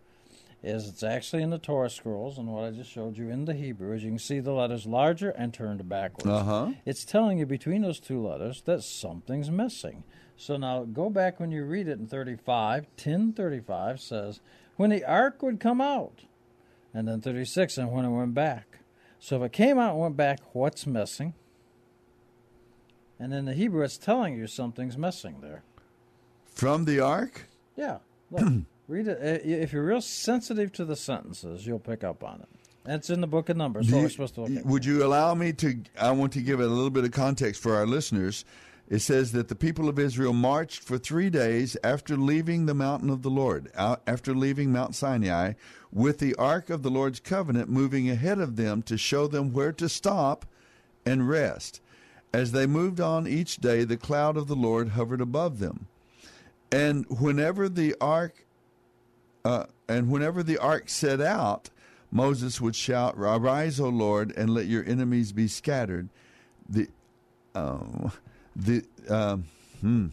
[0.62, 3.54] is it's actually in the Torah scrolls, and what I just showed you in the
[3.54, 6.28] Hebrew is you can see the letters larger and turned backwards.
[6.28, 6.72] Uh-huh.
[6.86, 10.04] It's telling you between those two letters that something's missing.
[10.38, 12.88] So now go back when you read it in 35.
[12.98, 14.40] 1035 says,
[14.76, 16.22] when the ark would come out.
[16.94, 18.80] And then 36, and when it went back.
[19.26, 21.34] So if it came out and went back, what's missing?
[23.20, 25.64] And in the Hebrew, it's telling you something's missing there.
[26.46, 27.48] From the ark?
[27.76, 27.98] Yeah.
[28.30, 28.54] Look,
[28.88, 29.18] read it.
[29.20, 32.50] Uh, If you're real sensitive to the sentences, you'll pick up on it.
[32.88, 33.90] It's in the book of Numbers.
[33.90, 34.64] So you- we're supposed to look at.
[34.64, 35.76] Would you allow me to?
[36.00, 38.46] I want to give it a little bit of context for our listeners.
[38.88, 43.10] It says that the people of Israel marched for three days after leaving the mountain
[43.10, 45.54] of the Lord, after leaving Mount Sinai,
[45.92, 49.72] with the ark of the Lord's covenant moving ahead of them to show them where
[49.72, 50.46] to stop
[51.04, 51.82] and rest.
[52.32, 55.88] As they moved on each day, the cloud of the Lord hovered above them.
[56.72, 58.46] And whenever the ark
[59.46, 61.70] uh, and whenever the ark set out,
[62.12, 66.10] Moses would shout, "Arise, O Lord, and let your enemies be scattered."
[66.68, 66.88] The,
[67.54, 68.12] um,
[68.56, 69.46] the, um,
[69.82, 70.08] hmm.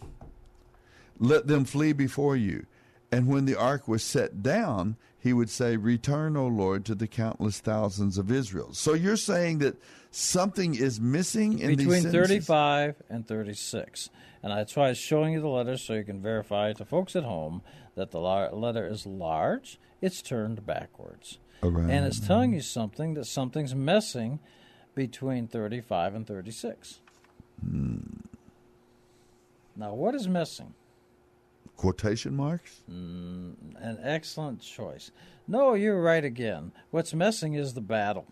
[1.18, 2.66] let them flee before you.
[3.10, 7.06] And when the ark was set down, he would say, Return, O Lord, to the
[7.06, 8.72] countless thousands of Israel.
[8.72, 9.76] So you're saying that
[10.10, 14.10] something is missing in between these 35 and 36.
[14.42, 17.14] And that's why I was showing you the letter so you can verify to folks
[17.14, 17.62] at home
[17.94, 21.38] that the letter is large, it's turned backwards.
[21.62, 21.90] Around.
[21.90, 24.40] And it's telling you something that something's missing
[24.94, 27.00] between 35 and 36.
[27.60, 27.98] Hmm.
[29.76, 30.74] Now, what is missing?
[31.76, 32.82] Quotation marks?
[32.90, 35.10] Mm, an excellent choice.
[35.48, 36.72] No, you're right again.
[36.90, 38.26] What's missing is the battle.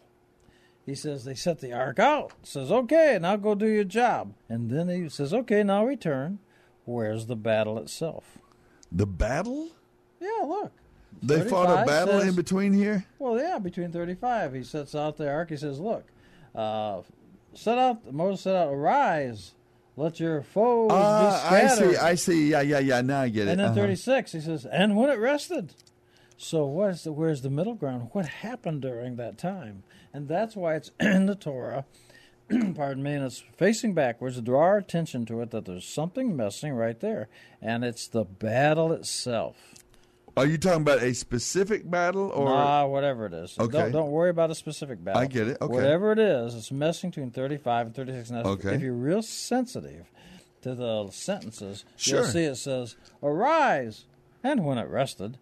[0.87, 2.33] He says they set the ark out.
[2.43, 4.35] Says, okay, now go do your job.
[4.49, 6.39] And then he says, okay, now return.
[6.85, 8.39] Where's the battle itself?
[8.91, 9.69] The battle?
[10.21, 10.73] Yeah, look.
[11.23, 13.05] They fought a battle says- in between here?
[13.19, 14.55] Well, yeah, between 35.
[14.55, 15.51] He sets out the ark.
[15.51, 16.05] He says, look,
[16.55, 17.03] uh,
[17.55, 19.53] set out, Moses set out, arise,
[19.97, 22.51] let your foes Ah, be I see, I see.
[22.51, 23.01] Yeah, yeah, yeah.
[23.01, 23.51] Now I get it.
[23.53, 23.75] And then Uh-huh.
[23.81, 25.75] 36, he says, and when it rested.
[26.37, 28.09] So where's the, where's the middle ground?
[28.13, 29.83] What happened during that time?
[30.15, 31.85] And that's why it's in the Torah.
[32.75, 36.37] pardon me, and it's facing backwards to draw our attention to it that there's something
[36.37, 37.29] missing right there,
[37.63, 39.57] and it's the battle itself.
[40.41, 43.59] Are you talking about a specific battle or nah, whatever it is.
[43.59, 43.77] Okay.
[43.79, 45.21] Don't, don't worry about a specific battle.
[45.21, 45.59] I get it.
[45.61, 45.75] Okay.
[45.75, 48.31] Whatever it is, it's messing between 35 and 36.
[48.31, 48.75] Now, if- Okay.
[48.77, 50.07] if you're real sensitive
[50.63, 52.21] to the sentences, Sure.
[52.21, 54.07] you'll see it says, Arise,
[54.43, 55.37] and when it rested.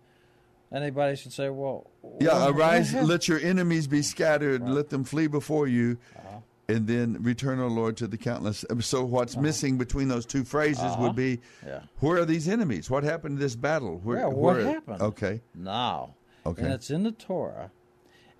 [0.72, 1.86] Anybody should say, Well,
[2.20, 6.27] Yeah, arise, let your enemies be scattered, let them flee before you, Uh-huh.
[6.68, 8.64] And then return, O Lord, to the countless.
[8.80, 11.02] So, what's missing between those two phrases Uh-huh.
[11.04, 11.80] would be, Yeah.
[12.00, 12.90] where are these enemies?
[12.90, 14.00] What happened to this battle?
[14.04, 15.00] Where, yeah, what where- happened?
[15.02, 15.40] Okay.
[15.54, 16.14] Now.
[16.44, 16.62] Okay.
[16.62, 17.70] And it's in the Torah,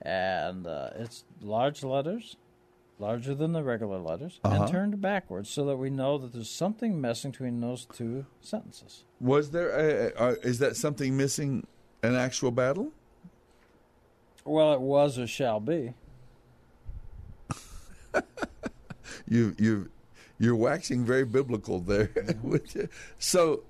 [0.02, 2.36] and uh, it's large letters,
[2.98, 4.62] larger than the regular letters, Uh-huh.
[4.64, 9.04] and turned backwards so that we know that there's something missing between those two sentences.
[9.20, 9.70] Was there?
[9.70, 11.66] A, a, is that something missing?
[12.02, 12.92] An actual battle?
[14.44, 15.94] Well, it was or shall be.
[19.26, 19.90] You you
[20.38, 22.10] you're waxing very biblical there.
[23.18, 23.64] so,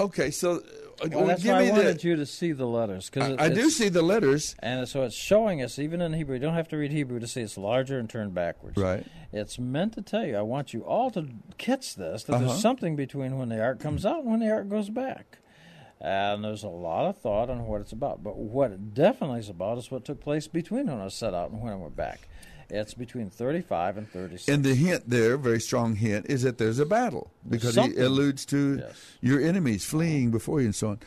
[0.00, 0.62] okay, so
[1.02, 2.08] uh, Well, that's give why I wanted the.
[2.08, 4.54] you to see the letters because I, I do see the letters.
[4.60, 6.36] and so it's showing us even in Hebrew.
[6.36, 8.76] You don't have to read Hebrew to see it's larger and turned backwards.
[8.78, 9.04] Right.
[9.32, 10.36] It's meant to tell you.
[10.36, 11.26] I want you all to
[11.58, 12.46] catch this that Uh-huh.
[12.46, 15.38] there's something between when the ark comes out and when the ark goes back.
[16.00, 18.22] And there's a lot of thought on what it's about.
[18.22, 21.50] But what it definitely is about is what took place between when I set out
[21.50, 22.28] and when I went back.
[22.70, 24.48] It's between 35 and 36.
[24.48, 28.44] And the hint there, very strong hint, is that there's a battle because he alludes
[28.46, 28.82] to
[29.20, 31.00] your enemies fleeing before you and so on.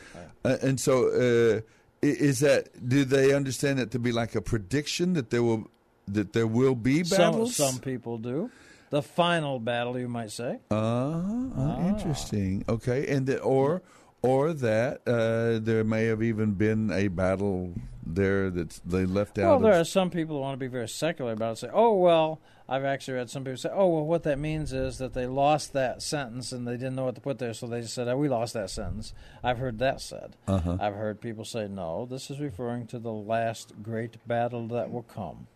[0.44, 1.60] Uh, and so, uh,
[2.02, 2.88] is that?
[2.88, 5.70] Do they understand it to be like a prediction that there will
[6.08, 7.54] that there will be some, battles?
[7.54, 8.50] some people do.
[8.90, 10.58] The final battle, you might say.
[10.70, 12.64] Ah, interesting.
[12.68, 13.82] Okay, and the, or
[14.22, 17.72] or that uh, there may have even been a battle
[18.04, 19.60] there that they left out.
[19.60, 21.58] Well, there are some people who want to be very secular about it.
[21.58, 24.96] Say, "Oh, well." I've actually read some people say, "Oh, well, what that means is
[24.98, 27.82] that they lost that sentence and they didn't know what to put there, so they
[27.82, 29.12] just said, oh, we lost that sentence."
[29.44, 30.36] I've heard that said.
[30.48, 30.78] Uh-huh.
[30.80, 35.02] I've heard people say, "No, this is referring to the last great battle that will
[35.02, 35.48] come."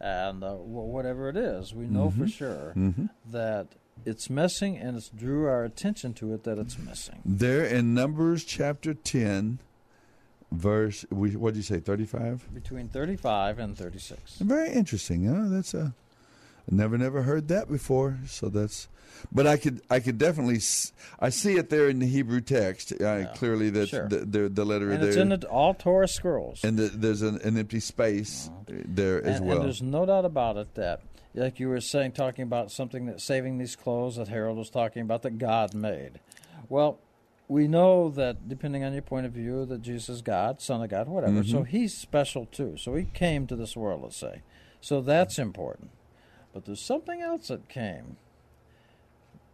[0.00, 2.32] And uh, whatever it is, we know for Mhm.
[2.32, 3.10] sure Mhm.
[3.30, 3.68] that
[4.04, 7.20] it's missing, and it's drew our attention to it that it's missing.
[7.24, 9.58] there in Numbers chapter ten,
[10.52, 11.04] verse.
[11.10, 11.80] What did you say?
[11.80, 12.52] Thirty-five.
[12.54, 14.36] Between thirty-five and thirty-six.
[14.38, 15.24] Very interesting.
[15.26, 15.48] Huh?
[15.48, 15.94] That's a.
[16.70, 18.18] I never, never heard that before.
[18.26, 18.88] So that's.
[19.32, 20.60] But I could, I could definitely,
[21.18, 22.92] I see it there in the Hebrew text.
[22.92, 24.08] Uh, Clearly, that Sure.
[24.08, 26.64] the, the the letter And there, it's in the, all Torah scrolls.
[26.64, 29.56] and the, there's an, an empty space there as and, well.
[29.56, 31.02] And there's no doubt about it that,
[31.34, 35.02] like you were saying, talking about something that saving these clothes that Harold was talking
[35.02, 36.20] about that God made.
[36.68, 36.98] Well,
[37.48, 40.90] we know that depending on your point of view, that Jesus is God, Son of
[40.90, 41.42] God, whatever.
[41.42, 41.68] So Mhm.
[41.68, 42.76] he's special too.
[42.76, 44.42] So he came to this world, let's say.
[44.80, 45.90] So that's important.
[46.52, 48.16] But there's something else that came.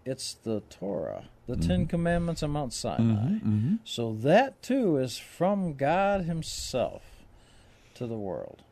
[0.05, 1.89] It's the Torah, the Ten Mhm.
[1.89, 3.29] Commandments on Mount Sinai.
[3.29, 3.79] Mhm, mhm.
[3.85, 7.25] So that too is from God Himself
[7.95, 8.63] to the world.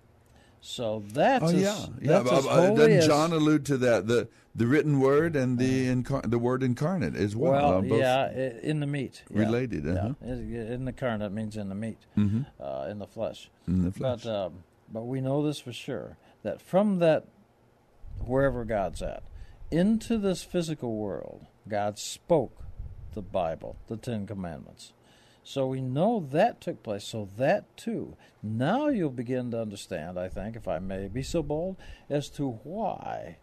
[0.66, 2.18] So that's oh as, yeah, yeah.
[2.22, 5.58] that's as uh, holy doesn't as- John allude to that the the written word and
[5.58, 7.82] the incar- the word incarnate as well?
[7.82, 8.30] well, uh, yeah,
[8.62, 9.40] in the meat, yeah.
[9.40, 9.86] related.
[9.86, 10.14] Uh-huh.
[10.22, 12.46] in in the carnate means in the meat, Mhm.
[12.58, 13.50] uh, in the flesh.
[13.68, 14.24] In the flesh.
[14.24, 17.26] But um, but we know this for sure that from that
[18.24, 19.22] wherever God's at
[19.70, 22.62] into this physical world, God spoke
[23.12, 24.93] the Bible, the Ten Commandments.
[25.45, 27.05] So we know that took place.
[27.05, 28.16] So that too.
[28.42, 31.76] Now you'll begin to understand, I think, if I may be so bold,
[32.09, 33.36] as to why.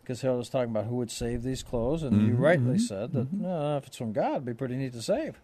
[0.00, 2.80] Because Harold was talking about who would save these clothes, and you Mhm, rightly mhm,
[2.80, 5.40] said that "No, if it's from God, it'd be pretty neat to save.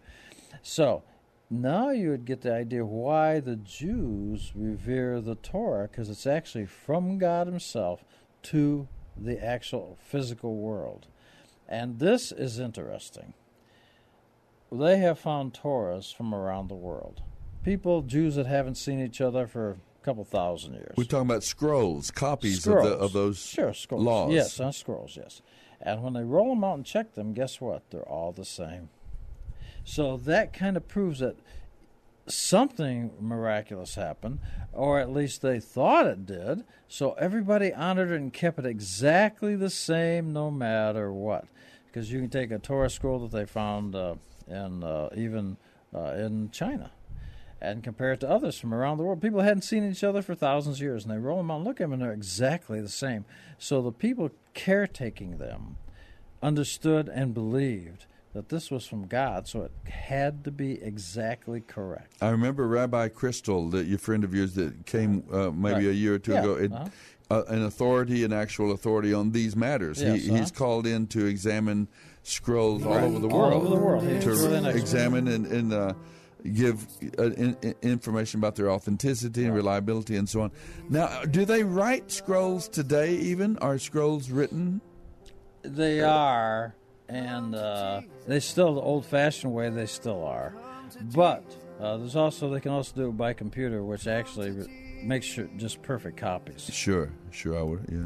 [0.61, 1.03] So
[1.49, 6.65] now you would get the idea why the Jews revere the Torah, because it's actually
[6.65, 8.03] from God Himself
[8.43, 11.07] to the actual physical world.
[11.67, 13.33] And this is interesting.
[14.71, 17.21] They have found Torahs from around the world.
[17.63, 20.93] People, Jews that haven't seen each other for a couple thousand years.
[20.97, 24.03] We're talking about scrolls, copies of, the, of those sure, scrolls.
[24.03, 24.33] laws.
[24.33, 25.41] Yes, on scrolls, yes.
[25.81, 27.89] And when they roll them out and check them, guess what?
[27.91, 28.89] They're all the same.
[29.83, 31.37] So that kind of proves that
[32.27, 34.39] something miraculous happened,
[34.73, 36.63] or at least they thought it did.
[36.87, 41.45] So everybody honored it and kept it exactly the same no matter what.
[41.97, 44.13] Because you can take a Torah scroll that they found uh,
[44.47, 45.57] in uh, even
[45.95, 46.91] uh, in China
[47.59, 49.19] and compare it to others from around the world.
[49.19, 51.65] People hadn't seen each other for thousands of years, and they roll them out and
[51.65, 53.25] look at them, and they're exactly the same.
[53.57, 55.77] So the people caretaking them
[56.43, 62.13] understood and believed that this was from God, so it had to be exactly correct.
[62.21, 65.93] I remember Rabbi Crystal, that your friend of yours that came uh, maybe Right.
[65.93, 66.89] a year or two Yeah, ago, it, uh-huh.
[67.29, 70.01] Uh, an authority, an actual authority on these matters.
[70.01, 70.39] Yes, he, uh-huh.
[70.39, 71.87] He's called in to examine
[72.23, 73.03] scrolls all Right.
[73.03, 74.03] over the All over the world.
[74.21, 75.93] To examine and, and uh,
[76.53, 76.85] give
[77.19, 80.51] uh, in, in- information about their authenticity and reliability and so on.
[80.89, 83.57] Now, do they write scrolls today even?
[83.59, 84.81] Are scrolls written?
[85.63, 86.75] They are,
[87.09, 89.69] and uh, they still the old-fashioned way.
[89.69, 90.53] They still are,
[91.13, 91.43] but
[91.81, 94.51] uh, there's also they can also do it by computer, which actually
[95.03, 96.69] makes sure just perfect copies.
[96.73, 98.05] Sure, sure, I would, yeah.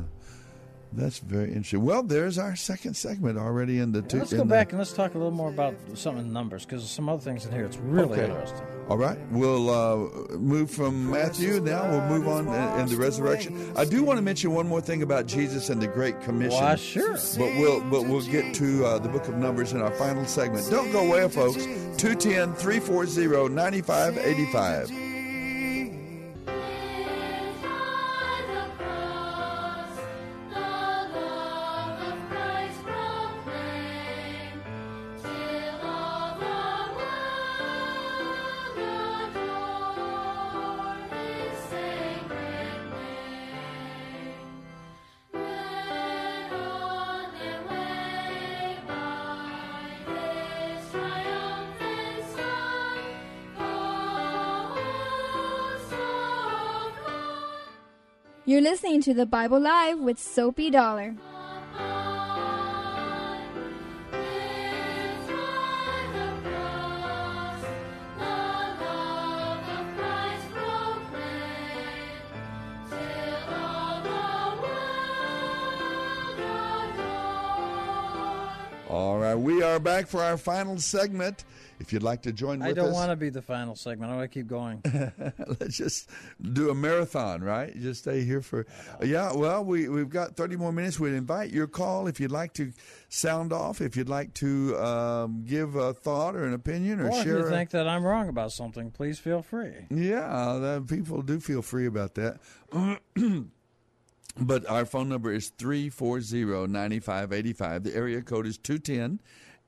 [0.93, 1.85] That's very interesting.
[1.85, 4.17] Well, there's our second segment already in the two.
[4.19, 6.89] let's go the- back and let's talk a little more about some in numbers because
[6.89, 7.63] some other things in here.
[7.63, 8.25] It's really Okay.
[8.25, 8.59] interesting.
[8.89, 9.95] All right, we'll uh,
[10.37, 11.89] move from Matthew now.
[11.89, 13.71] We'll move on in, in the resurrection.
[13.77, 16.59] I do want to mention one more thing about Jesus and the Great Commission.
[16.61, 17.13] Why, sure.
[17.37, 20.69] But we'll but we'll get to uh, the Book of Numbers in our final segment.
[20.69, 21.63] Don't go away, folks.
[21.97, 25.10] 210 340 9585.
[58.61, 61.15] You're listening to the Bible Live with Soapy Dollar.
[78.87, 81.45] All right, we are back for our final segment.
[81.81, 84.11] If you'd like to join with I don't us, want to be the final segment.
[84.11, 84.81] I want to keep going.
[85.59, 86.07] let's just
[86.39, 87.75] do a marathon, right?
[87.75, 88.67] Just stay here for.
[89.03, 90.99] Yeah, well, we we've got thirty more minutes.
[90.99, 92.71] We'd invite your call if you'd like to
[93.09, 97.17] sound off, if you'd like to um, give a thought or an opinion or, or
[97.17, 97.39] if share.
[97.39, 99.73] you a- think that I'm wrong about something, please feel free.
[99.89, 102.39] Yeah, people do feel free about that.
[104.39, 107.83] but our phone number is 340-9585.
[107.83, 109.19] The area code is 210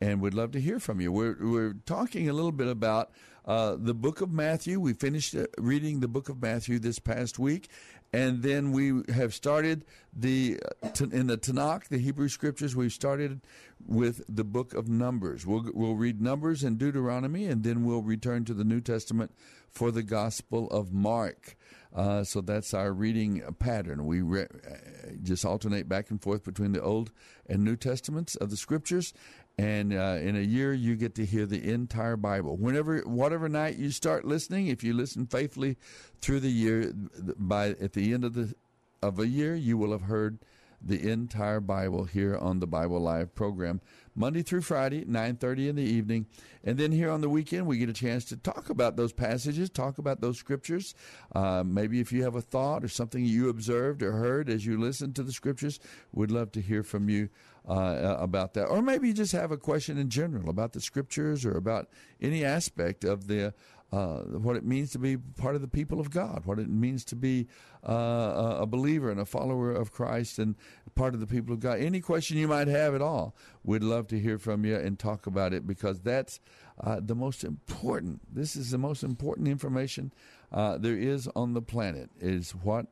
[0.04, 1.12] and we'd love to hear from you.
[1.12, 3.12] We're we're talking a little bit about
[3.46, 4.80] uh, the book of Matthew.
[4.80, 7.70] We finished uh, reading the book of Matthew this past week,
[8.12, 12.76] and then we have started the uh, in the Tanakh, the Hebrew Scriptures.
[12.76, 13.40] We've started
[13.86, 15.46] with the book of Numbers.
[15.46, 19.32] We'll we'll read Numbers and Deuteronomy, and then we'll return to the New Testament
[19.70, 21.56] for the Gospel of Mark.
[21.96, 24.06] Uh, so that's our reading pattern.
[24.06, 27.12] We re- uh, just alternate back and forth between the Old
[27.48, 29.14] and New Testaments of the Scriptures,
[29.58, 32.58] and uh, in a year you get to hear the entire Bible.
[32.58, 35.78] Whenever, whatever night you start listening, if you listen faithfully
[36.22, 36.92] through the year,
[37.38, 38.54] by at the end of the
[39.02, 40.40] of a year, you will have heard
[40.86, 43.80] the entire Bible here on the Bible Live program,
[44.16, 46.26] Monday through Friday, 9:30 in the evening.
[46.64, 49.70] And then here on the weekend, we get a chance to talk about those passages,
[49.70, 50.94] talk about those scriptures.
[51.34, 54.78] Uh, maybe if you have a thought or something you observed or heard as you
[54.78, 55.80] listened to the scriptures,
[56.12, 57.30] we'd love to hear from you
[57.68, 58.66] uh, about that.
[58.66, 61.90] Or maybe you just have a question in general about the scriptures or about
[62.22, 63.54] any aspect of the
[63.94, 67.06] uh, what it means to be part of the people of God, what it means
[67.06, 67.48] to be
[67.88, 70.56] uh, a believer and a follower of Christ and
[70.96, 71.80] part of the people of God.
[71.80, 75.28] Any question you might have at all, we'd love to hear from you and talk
[75.28, 76.40] about it because that's
[76.84, 78.22] uh, the most important.
[78.34, 80.12] This is the most important information
[80.52, 82.10] uh, there is on the planet.
[82.20, 82.88] Is what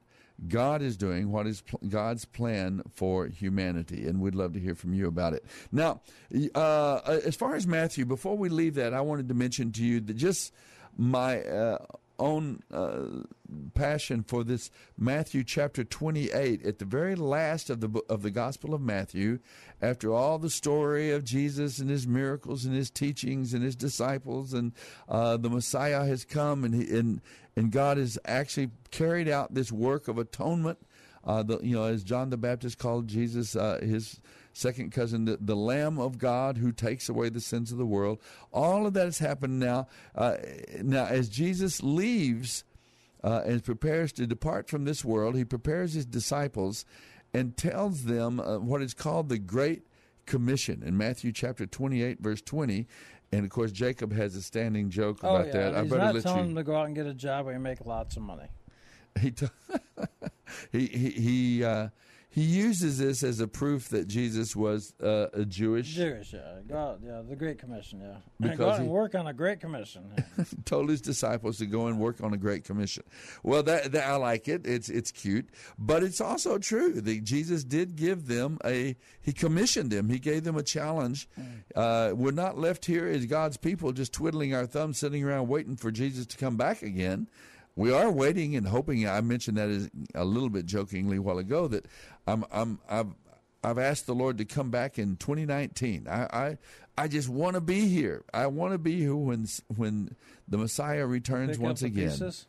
[0.47, 4.75] God is doing, what is pl- God's plan for humanity, and we'd love to hear
[4.75, 5.45] from you about it.
[5.71, 6.01] Now,
[6.55, 9.99] uh, as far as Matthew, before we leave that, I wanted to mention to you
[10.01, 10.53] that just
[10.97, 11.77] my uh,
[12.21, 13.23] own uh,
[13.73, 18.73] passion for this Matthew chapter 28 at the very last of the of the Gospel
[18.73, 19.39] of Matthew
[19.81, 24.53] after all the story of Jesus and his miracles and his teachings and his disciples
[24.53, 24.71] and
[25.09, 27.21] uh, the Messiah has come and he, and
[27.55, 30.77] and God has actually carried out this work of atonement
[31.23, 34.21] uh, the, you know as John the Baptist called Jesus uh, his
[34.53, 38.19] second cousin, the, the, Lamb of God who takes away the sins of the world.
[38.51, 39.87] All of that has happened now.
[40.15, 40.37] Uh,
[40.81, 42.63] now, as Jesus leaves
[43.23, 46.85] uh, and prepares to depart from this world, he prepares his disciples
[47.33, 49.83] and tells them uh, what is called the Great
[50.25, 52.87] Commission in Matthew chapter 28, verse 20.
[53.31, 55.53] And of course, Jacob has a standing joke oh, about yeah.
[55.53, 55.67] that.
[55.69, 56.45] He's I better not let telling you...
[56.47, 58.47] them to go out and get a job where you make lots of money.
[59.19, 59.47] He, t-
[60.71, 61.89] he, he, he uh,
[62.33, 65.93] he uses this as a proof that Jesus was uh, a Jewish.
[65.93, 66.59] Jewish, yeah.
[66.65, 68.15] God, yeah, the Great Commission, yeah.
[68.39, 70.03] Because go and work on a Great Commission.
[70.37, 70.45] Yeah.
[70.63, 73.03] told his disciples to go and work on a Great Commission.
[73.43, 74.65] Well, that, that I like it.
[74.65, 78.95] It's it's cute, but it's also true that Jesus did give them a.
[79.19, 80.07] He commissioned them.
[80.07, 81.27] He gave them a challenge.
[81.37, 81.45] Mm.
[81.75, 85.75] Uh, we're not left here as God's people just twiddling our thumbs, sitting around waiting
[85.75, 87.27] for Jesus to come back again
[87.75, 89.07] we are waiting and hoping.
[89.07, 91.85] I mentioned that a little bit jokingly a while ago that
[92.27, 93.07] I'm, I'm, I've,
[93.63, 96.07] I've asked the Lord to come back in 2019.
[96.09, 96.57] I, I,
[96.97, 98.23] I just want to be here.
[98.33, 100.15] I want to be here when, when
[100.47, 102.09] the Messiah returns once again.
[102.09, 102.47] Pieces?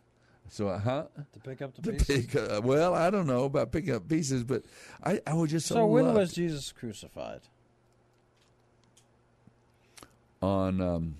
[0.49, 1.05] So, uh, huh?
[1.33, 2.27] To pick up the pieces.
[2.27, 4.65] Pick, uh, well, I don't know about picking up pieces, but
[5.03, 5.77] I, I would just so.
[5.77, 6.19] So, when loved.
[6.19, 7.41] was Jesus crucified?
[10.43, 11.17] On um,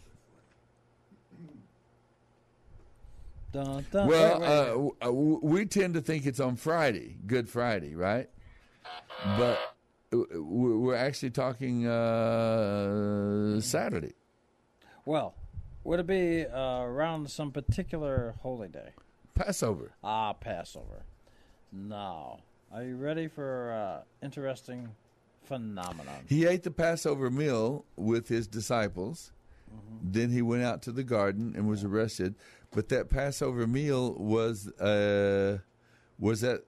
[3.53, 4.09] Dun, dun.
[4.09, 5.09] Well, wait, wait, wait.
[5.09, 8.29] Uh, we tend to think it's on Friday, Good Friday, right?
[9.37, 9.59] But
[10.11, 14.15] we're actually talking uh, Saturday.
[15.05, 15.35] Well,
[15.85, 18.91] would it be uh, around some particular holy day?
[19.35, 19.93] Passover.
[20.03, 21.05] Ah, Passover.
[21.73, 22.41] Now,
[22.73, 24.89] are you ready for uh, interesting
[25.45, 26.25] phenomenon?
[26.29, 29.33] He ate the Passover meal with his disciples.
[29.73, 30.13] Mm-hmm.
[30.13, 32.35] Then he went out to the garden and was arrested.
[32.73, 35.59] But that Passover meal was uh,
[36.19, 36.65] was that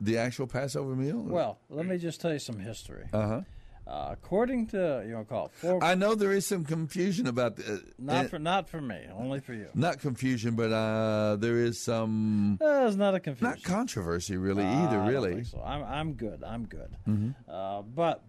[0.00, 1.20] the actual Passover meal?
[1.20, 3.08] Well, let me just tell you some history.
[3.12, 3.40] Uh-huh.
[3.86, 5.84] Uh, according to you know, call it four.
[5.84, 9.40] I know there is some confusion about the, uh, not for not for me, only
[9.40, 9.68] for you.
[9.74, 12.58] Not confusion, but uh, there is some.
[12.62, 13.50] Uh, it's not a confusion.
[13.50, 15.00] Not controversy, really either.
[15.00, 15.62] Really, so.
[15.62, 16.42] I'm I'm good.
[16.42, 16.96] I'm good.
[17.06, 17.30] Mm-hmm.
[17.46, 18.22] Uh, but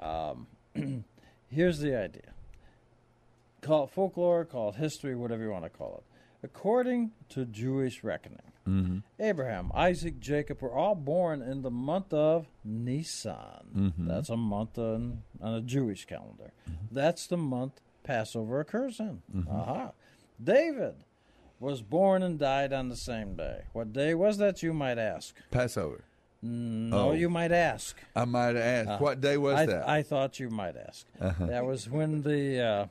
[0.00, 0.46] um,
[1.48, 2.33] here's the idea
[3.64, 6.04] call it folklore, call it history, whatever you want to call it.
[6.44, 8.98] According to Jewish reckoning, mm-hmm.
[9.18, 13.64] Abraham, Isaac, Jacob were all born in the month of Nisan.
[13.74, 14.06] Mm-hmm.
[14.08, 16.52] That's a month on, on a Jewish calendar.
[16.68, 16.94] Mm-hmm.
[16.94, 19.22] That's the month Passover occurs in.
[19.34, 19.50] Mm-hmm.
[19.50, 19.92] Aha.
[20.42, 20.96] David
[21.58, 23.62] was born and died on the same day.
[23.72, 25.34] What day was that, you might ask?
[25.50, 26.04] Passover.
[26.42, 27.12] No, Oh.
[27.12, 27.96] you might ask.
[28.14, 28.86] I might ask.
[28.86, 29.88] Uh, what day was I, that?
[29.88, 31.06] I thought you might ask.
[31.18, 31.46] Uh-huh.
[31.46, 32.86] That was when the uh,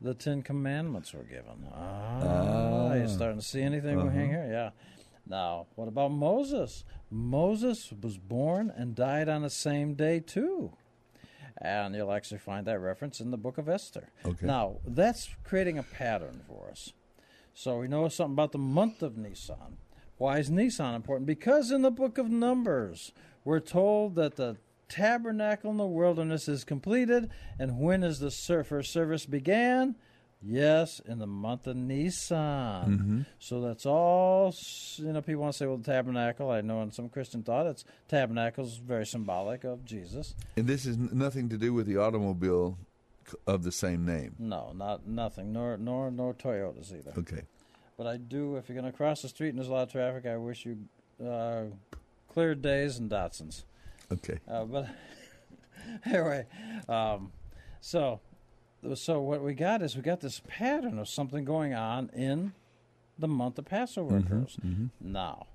[0.00, 1.66] the Ten Commandments were given.
[1.72, 2.20] Ah,
[2.90, 2.94] Ah.
[2.94, 4.10] you starting to see anything we Uh-huh.
[4.10, 4.46] hang here?
[4.50, 4.70] Yeah.
[5.26, 6.84] Now, what about Moses?
[7.10, 10.72] Moses was born and died on the same day too.
[11.60, 14.10] And you'll actually find that reference in the book of Esther.
[14.24, 14.46] Okay.
[14.46, 16.92] Now, that's creating a pattern for us.
[17.52, 19.78] So we know something about the month of Nisan.
[20.18, 21.26] Why is Nisan important?
[21.26, 23.12] Because in the book of Numbers,
[23.44, 24.56] we're told that the
[24.88, 27.30] tabernacle in the wilderness is completed.
[27.58, 28.30] And when is the
[28.64, 29.96] first service began?
[30.40, 32.98] Yes, in the month of Nisan.
[32.98, 33.26] Mhm.
[33.40, 34.54] So that's all.
[34.96, 37.66] You know, people want to say, "Well, the tabernacle." I know in some Christian thought,
[37.66, 40.36] it's tabernacles very symbolic of Jesus.
[40.56, 42.78] and this is nothing to do with the automobile
[43.48, 44.36] of the same name.
[44.38, 47.12] No, not nothing, nor nor nor Toyotas either.
[47.18, 47.42] Okay.
[47.96, 49.90] But I do, if you're going to cross the street and there's a lot of
[49.90, 50.78] traffic, I wish you
[51.26, 51.64] uh,
[52.28, 53.64] cleared days and Datsuns.
[54.12, 54.38] Okay.
[54.48, 54.88] Uh, but
[56.06, 56.46] anyway,
[56.88, 57.32] um,
[57.80, 58.20] so
[58.94, 62.52] so what we got is we got this pattern of something going on in
[63.18, 64.90] the month of Passover Mhm, occurs mhm.
[65.00, 65.46] now.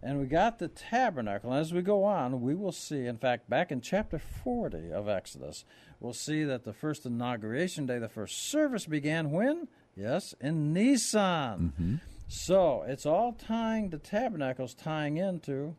[0.00, 1.50] And we got the tabernacle.
[1.50, 5.08] And as we go on, we will see, in fact, back in chapter 40 of
[5.08, 5.64] Exodus,
[5.98, 9.66] we'll see that the first inauguration day, the first service began when?
[9.96, 11.72] Yes, in Nisan.
[11.72, 11.94] Mm-hmm.
[12.28, 15.74] So it's all tying the tabernacles tying into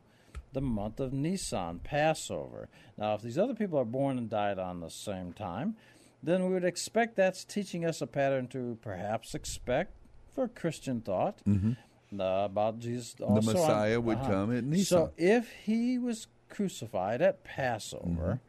[0.54, 2.70] the month of Nisan, Passover.
[2.98, 5.76] Now, if these other people are born and died on the same time,
[6.24, 9.94] then we would expect that's teaching us a pattern to perhaps expect
[10.34, 11.78] for Christian thought Mhm.
[12.20, 13.16] uh, about Jesus.
[13.22, 14.30] Also on- Messiah would uh-huh.
[14.32, 14.86] come at Nisan.
[14.86, 18.40] So if he was crucified at Passover,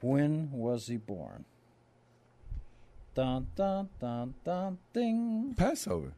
[0.00, 0.06] Mm-hmm.
[0.08, 1.44] when was he born?
[3.14, 5.54] Dun dun dun dun ding.
[5.56, 6.14] Passover.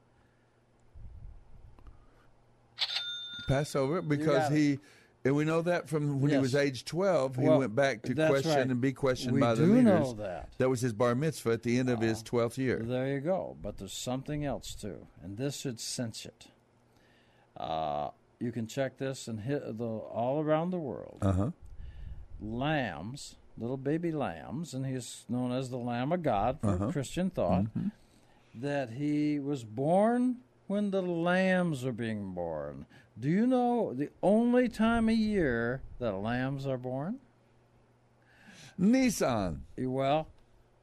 [3.49, 4.79] Passover because he,
[5.27, 8.51] and we know that from when he was age twelve, he went back to question
[8.53, 8.61] right.
[8.70, 9.85] and be questioned We by the do leaders.
[9.85, 10.49] know that.
[10.59, 12.81] That was his bar mitzvah at the end of his twelfth year.
[12.85, 13.57] There you go.
[13.62, 16.47] But there's something else too, and this should sense it.
[17.57, 21.18] Uh, you can check this and hit the all around the world.
[21.22, 21.51] Uh huh.
[22.41, 26.91] Lambs, little baby lambs, and he's known as the Lamb of God for Uh-huh.
[26.93, 27.64] Christian thought.
[27.74, 27.93] Mhm.
[28.55, 32.87] That he was born when the lambs are being born.
[33.19, 37.19] Do you know the only time a year that lambs are born?
[38.77, 39.62] Nisan.
[39.79, 40.29] Well,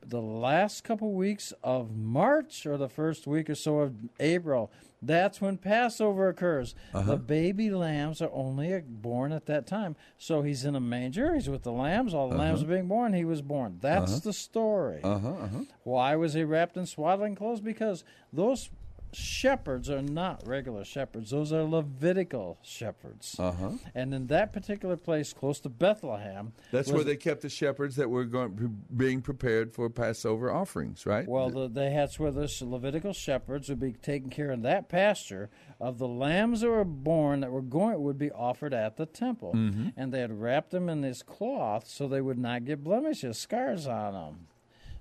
[0.06, 4.72] the last couple weeks of March or the first week or so of April,
[5.02, 6.74] that's when Passover occurs.
[6.94, 7.12] Uh-huh.
[7.12, 9.96] The baby lambs are only born at that time.
[10.18, 12.72] So he's in a manger, he's with the lambs, all the lambs Uh-huh.
[12.72, 13.78] are being born, he was born.
[13.80, 14.22] That's Uh-huh.
[14.24, 15.02] the story.
[15.04, 15.30] Uh huh.
[15.34, 15.64] Uh huh.
[15.84, 17.62] Why was he wrapped in swaddling clothes?
[17.62, 18.72] Because those
[19.16, 21.32] shepherds are not regular shepherds.
[21.32, 23.36] Those are Levitical shepherds.
[23.39, 23.72] Uh huh.
[23.95, 28.09] And in that particular place, close to Bethlehem, That's where they kept the shepherds that
[28.09, 31.28] were going being prepared for Passover offerings, right?
[31.28, 35.49] Well, the, they had where the Levitical shepherds would be taking care in that pasture
[35.80, 39.53] of the lambs that were born that were going would be offered at the temple,
[39.53, 39.93] Mhm.
[39.95, 43.88] and they had wrapped them in this cloth so they would not get blemishes, scars
[43.88, 44.47] on them.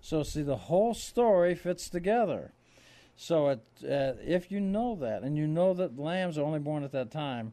[0.01, 2.53] So, see, the whole story fits together.
[3.23, 6.83] So, it, uh, if you know that, and you know that lambs are only born
[6.83, 7.53] at that time,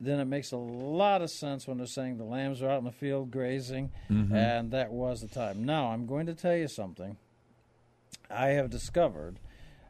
[0.00, 2.84] then it makes a lot of sense when they're saying the lambs are out in
[2.84, 4.32] the field grazing, Mhm.
[4.32, 5.64] and that was the time.
[5.64, 7.18] Now, I'm going to tell you something.
[8.30, 9.38] I have discovered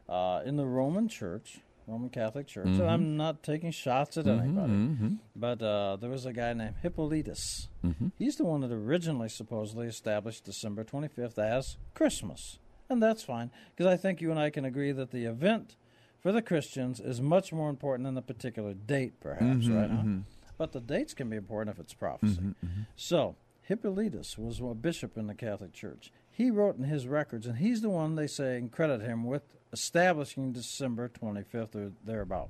[0.09, 2.89] uh, in the Roman Church, Roman Catholic Church, and Mhm.
[2.89, 5.17] I'm not taking shots at Mhm, anybody, mhm.
[5.35, 7.67] but uh, there was a guy named Hippolytus.
[7.83, 8.11] Mhm.
[8.17, 12.57] He's the one that originally supposedly established December 25th as Christmas.
[12.89, 15.75] And that's fine, because I think you and I can agree that the event
[16.19, 19.89] for the Christians is much more important than the particular date, perhaps, Mhm, right?
[19.89, 20.03] huh?
[20.03, 20.23] mhm.
[20.57, 22.41] But the dates can be important if it's prophecy.
[22.41, 22.85] Mhm, mhm.
[22.95, 26.11] So, Hippolytus was a bishop in the Catholic Church.
[26.31, 29.43] He wrote in his records, and he's the one they say and credit him with
[29.73, 32.49] establishing December 25th or thereabout.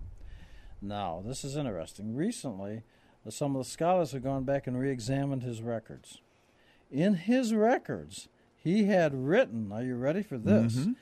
[0.81, 2.15] Now, this is interesting.
[2.15, 2.83] Recently,
[3.29, 6.21] some of the scholars have gone back and re examined his records.
[6.91, 8.29] In his records,
[8.63, 10.75] he had written, are you ready for this?
[10.75, 10.95] Mhm.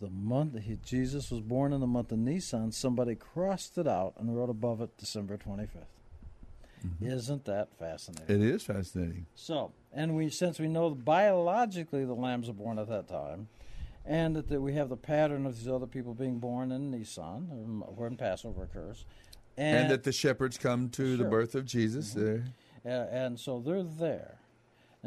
[0.00, 3.88] The month that he, Jesus was born in the month of Nisan, somebody crossed it
[3.88, 5.86] out and wrote above it December 25th.
[7.00, 8.36] Isn't that fascinating?
[8.36, 9.26] It is fascinating.
[9.34, 13.48] So, and we since we know biologically the lambs are born at that time,
[14.06, 17.48] and that, that we have the pattern of these other people being born in Nisan,
[17.50, 19.04] um, when Passover occurs,
[19.56, 22.44] And, that the shepherds come to the birth of Jesus there.
[22.86, 24.37] uh, and so they're there.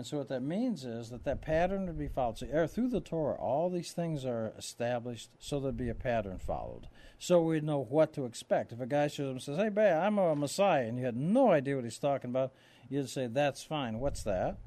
[0.02, 2.40] And so what that means is that that pattern would be followed.
[2.40, 6.40] So er, through the Torah, all these things are established so there'd be a pattern
[6.40, 6.88] followed.
[7.20, 8.72] So we'd know what to expect.
[8.72, 11.16] If a guy shows up and says, hey, babe, I'm a Messiah, and you had
[11.16, 12.52] no idea what he's talking about,
[12.90, 14.00] you'd say, that's fine.
[14.00, 14.58] What's that?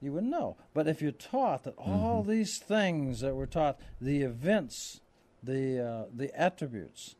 [0.00, 0.56] You wouldn't know.
[0.72, 5.02] But if you're taught that all these things that were taught, the events,
[5.42, 7.14] the, uh, the attributes,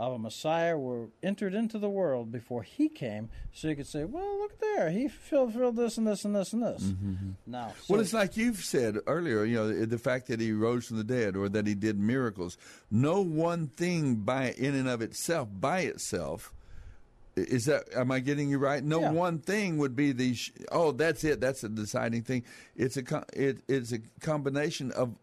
[0.00, 4.04] of a Messiah were entered into the world before he came, so you could say,
[4.04, 7.30] "Well, look there, he fulfilled this and this and this and this." Mm-hmm, mm-hmm.
[7.46, 10.86] Now, so, well, it's like you've said earlier, you know, the fact that he rose
[10.86, 12.56] from the dead or that he did miracles.
[12.90, 16.54] No one thing by in and of itself, by itself,
[17.36, 17.84] is that?
[17.94, 18.82] Am I getting you right?
[18.82, 19.12] No Yeah.
[19.12, 20.34] one thing would be the.
[20.72, 21.40] Oh, that's it.
[21.42, 22.44] That's a deciding thing.
[22.74, 23.02] It's a
[23.34, 25.14] it, it's a combination of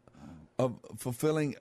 [0.59, 1.55] of fulfilling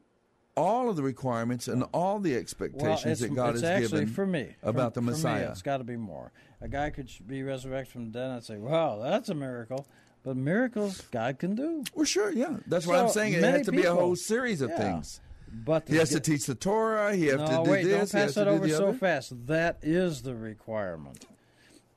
[0.57, 4.55] all of the requirements and all the expectations it's, that God has given for me
[4.63, 5.51] about for, the for me, Messiah.
[5.51, 6.33] it's got to be more.
[6.61, 9.87] A guy could be resurrected from the dead, and I'd say, "Wow, that's a miracle."
[10.25, 11.85] But miracles God can do.
[11.95, 12.57] Well, sure, yeah.
[12.67, 13.35] That's what I'm saying.
[13.35, 14.79] It has to be a whole series of yeah.
[14.79, 15.21] things.
[15.49, 17.15] But He has to teach the Torah.
[17.15, 18.11] He has no, to do wait, this.
[18.11, 19.47] don't pass that over so fast.
[19.47, 21.25] That is the requirement.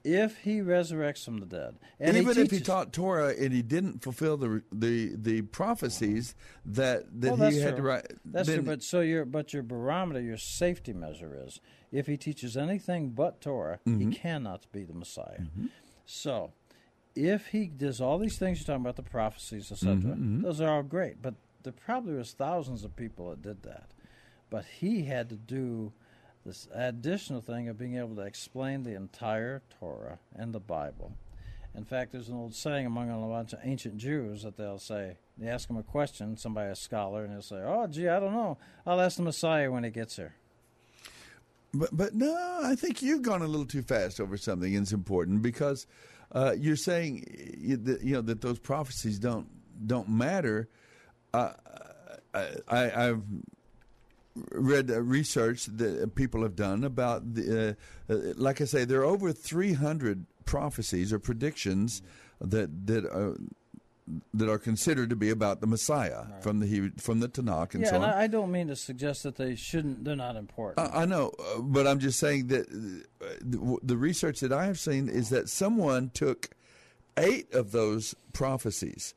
[0.03, 3.61] If he resurrects from the dead, and Even he if he taught Torah and he
[3.61, 6.35] didn't fulfill the the the prophecies
[6.65, 7.77] that that well, he had true.
[7.77, 8.65] to write, That's then, true.
[8.65, 11.59] But so your but your barometer, your safety measure is
[11.91, 14.13] if he teaches anything but Torah, he Mhm.
[14.15, 15.41] cannot be the Messiah.
[16.05, 16.53] So
[17.15, 20.41] if he does all these things you're talking about, the prophecies, etc., Mhm, mhm.
[20.43, 21.21] those are all great.
[21.21, 23.89] But there probably was thousands of people that did that,
[24.49, 25.91] but he had to do
[26.49, 31.13] this additional thing of being able to explain the entire Torah and the Bible.
[31.75, 35.17] In fact, there's an old saying among a bunch of ancient Jews that they'll say,
[35.37, 38.33] they ask them a question, somebody, a scholar, and they'll say, Oh, gee, I don't
[38.33, 38.57] know.
[38.83, 40.33] I'll ask the Messiah when he gets here.
[41.71, 44.73] But but no, I think you've gone a little too fast over something.
[44.73, 45.85] It's important because
[46.31, 47.25] uh, you're saying
[47.59, 49.47] you, know that those prophecies don't
[49.85, 50.67] don't matter.
[51.31, 51.51] Uh,
[52.33, 53.21] I, I've
[54.51, 57.77] read uh, research that people have done about the,
[58.09, 62.01] uh, uh, like I say, there are over 300 prophecies or predictions
[62.41, 63.37] that that are,
[64.33, 66.43] that are considered to be about the Messiah right.
[66.43, 68.13] from the Hebrew, from the Tanakh and yeah, so and on.
[68.13, 70.93] I don't mean to suggest that they shouldn't; they're not important.
[70.93, 72.67] I, I know, uh, but I'm just saying that
[73.21, 76.49] uh, the, the research that I have seen is that someone took
[77.17, 79.13] eight of those prophecies,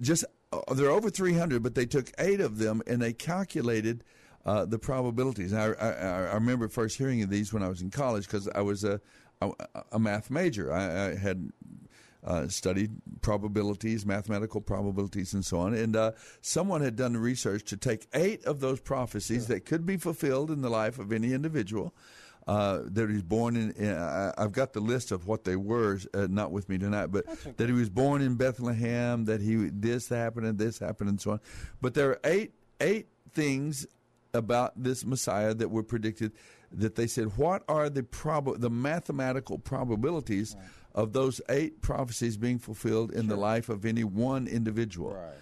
[0.00, 0.24] just
[0.68, 4.04] uh, there are over 300, but they took eight of them and they calculated
[4.44, 5.52] uh, the probabilities.
[5.52, 8.60] I, I, I, remember first hearing of these when I was in college because I
[8.60, 9.00] was a,
[9.40, 9.50] a,
[9.92, 10.70] a math major.
[10.70, 11.50] I, I had
[12.24, 12.90] uh, studied
[13.22, 15.74] probabilities, mathematical probabilities, and so on.
[15.74, 19.86] And uh, someone had done the research to take eight of those prophecies that could
[19.86, 21.94] be fulfilled in the life of any individual.
[22.46, 23.88] Uh, that he's born in.
[23.88, 27.26] Uh, I've got the list of what they were, uh, not with me tonight, but
[27.26, 27.54] okay.
[27.56, 31.30] that he was born in Bethlehem, that he this happened and this happened and so
[31.32, 31.40] on.
[31.80, 33.86] But there are eight eight things
[34.34, 36.32] about this Messiah that were predicted.
[36.70, 40.54] That they said, what are the prob- the mathematical probabilities?
[40.58, 43.30] Right of those eight prophecies being fulfilled in sure.
[43.30, 45.14] the life of any one individual.
[45.14, 45.34] Right.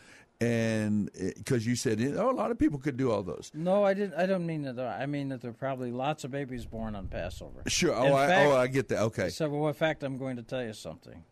[0.43, 3.51] And because you said, oh, a lot of people could do all those.
[3.55, 4.15] No, I didn't.
[4.15, 4.79] I don't mean that.
[4.79, 7.63] I mean that there are probably lots of babies born on Passover.
[7.69, 7.95] Sure.
[7.95, 9.03] Oh, I, fact, oh, I get that.
[9.03, 9.29] Okay.
[9.29, 11.23] So, well, in fact, I'm going to tell you something.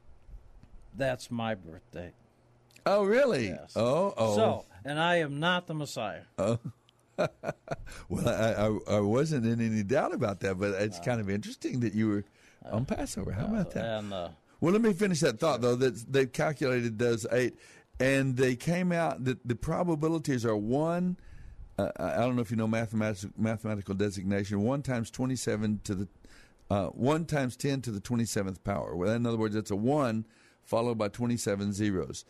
[0.97, 2.13] That's my birthday.
[2.87, 3.49] Oh, really?
[3.49, 3.73] Yes.
[3.77, 4.37] Oh, oh.
[4.37, 6.23] So, and I am not the Messiah.
[6.39, 6.59] Oh.
[8.09, 11.29] well, I, I, I, wasn't in any doubt about that, but it's uh, kind of
[11.29, 12.25] interesting that you were
[12.71, 13.33] on Passover.
[13.33, 13.85] How about that?
[13.85, 14.29] And, uh,
[14.61, 15.75] well, let me finish that thought though.
[15.75, 17.55] That they've calculated those eight,
[18.01, 21.19] and they came out that the probabilities are one.
[21.79, 24.63] Uh, I don't know if you know mathematical mathematical designation.
[24.63, 26.09] One times twenty seven to the
[26.71, 28.97] uh, one times ten to the twenty seventh power.
[28.97, 30.27] Well, in other words, it's a one
[30.65, 32.25] followed by twenty seven zeros.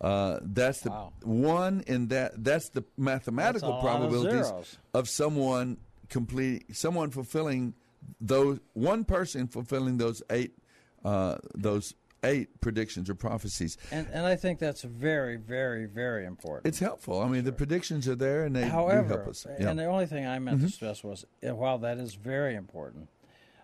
[0.00, 1.12] Uh, that's the wow.
[1.22, 2.42] one in that.
[2.42, 5.78] That's the mathematical that's probabilities of, of someone
[6.08, 7.74] complete someone fulfilling
[8.20, 10.56] those one person fulfilling those eight
[11.04, 11.94] uh, those
[12.26, 13.78] eight predictions or prophecies.
[13.90, 16.66] And, and I think that's very, very, very important.
[16.66, 17.20] It's helpful.
[17.20, 17.42] I mean, sure.
[17.42, 19.46] the predictions are there, and they However, do help us.
[19.58, 19.70] Yeah.
[19.70, 20.66] And the only thing I meant mm-hmm.
[20.66, 23.08] to stress was, uh, while that is very important,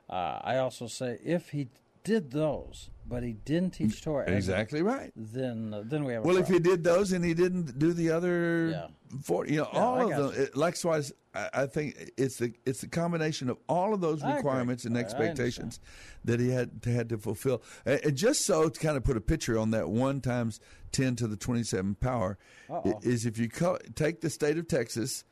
[0.08, 1.68] uh, I also say if he
[2.04, 4.30] did those, but he didn't teach Torah.
[4.30, 5.12] Exactly right.
[5.16, 6.24] Then, uh, then we have.
[6.24, 8.86] well, if he did those and he didn't do the other yeah.
[9.22, 10.42] four, you know, yeah, all of them.
[10.42, 14.96] It, likewise, I, think it's the it's the combination of all of those requirements and
[14.96, 15.80] expectations
[16.24, 17.62] that he had to, had to fulfill.
[17.86, 20.60] And, just so to kind of put a picture on that, one times
[20.90, 22.38] ten to the twenty seven power
[22.68, 23.00] Uh-oh.
[23.02, 25.24] is if you co- take the state of Texas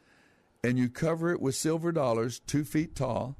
[0.64, 3.36] and you cover it with silver dollars, two feet tall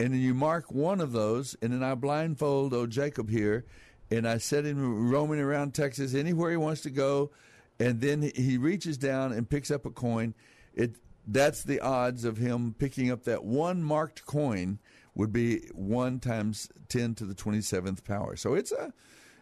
[0.00, 3.66] and then you mark one of those, and then I blindfold old Jacob here,
[4.10, 7.32] and I set him roaming around Texas anywhere he wants to go,
[7.78, 10.34] and then he reaches down and picks up a coin.
[10.74, 10.96] It
[11.32, 14.78] that's the odds of him picking up that one marked coin
[15.14, 18.36] would be one times ten to the twenty seventh power.
[18.36, 18.92] So it's a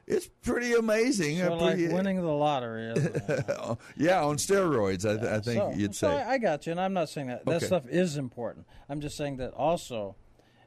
[0.07, 1.39] it's pretty amazing.
[1.39, 2.87] So pretty, like winning the lottery.
[3.97, 6.23] yeah, on steroids, I, yeah, I think so, you'd so say.
[6.23, 7.67] I, I got you, and I'm not saying that that Okay.
[7.67, 8.67] stuff is important.
[8.89, 10.17] I'm just saying that also,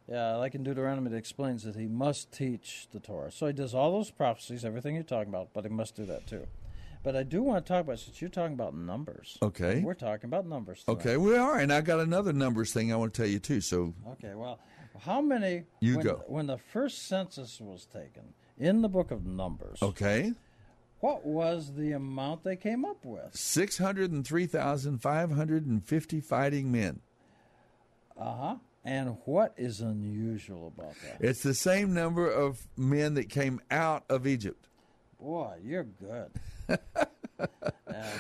[0.08, 3.32] yeah, like in Deuteronomy, it explains that he must teach the Torah.
[3.32, 6.28] So he does all those prophecies, everything you're talking about, but he must do that
[6.28, 6.46] too.
[7.04, 9.38] But I do want to talk about since you're talking about numbers.
[9.42, 9.82] Okay.
[9.84, 10.84] we're talking about numbers.
[10.84, 11.00] tonight.
[11.00, 13.62] Okay, we are, and I got another numbers thing I want to tell you too.
[13.62, 14.60] So Okay, well,
[15.00, 15.64] how many?
[15.80, 16.24] You when, go.
[16.28, 20.34] When the first census was taken in the book of Numbers, okay,
[21.00, 23.36] what was the amount they came up with?
[23.36, 27.00] six hundred and three thousand five hundred and fifty fighting men.
[28.16, 28.56] Uh huh.
[28.84, 31.18] And what is unusual about that?
[31.20, 34.68] It's the same number of men that came out of Egypt.
[35.20, 36.32] Boy, you're good.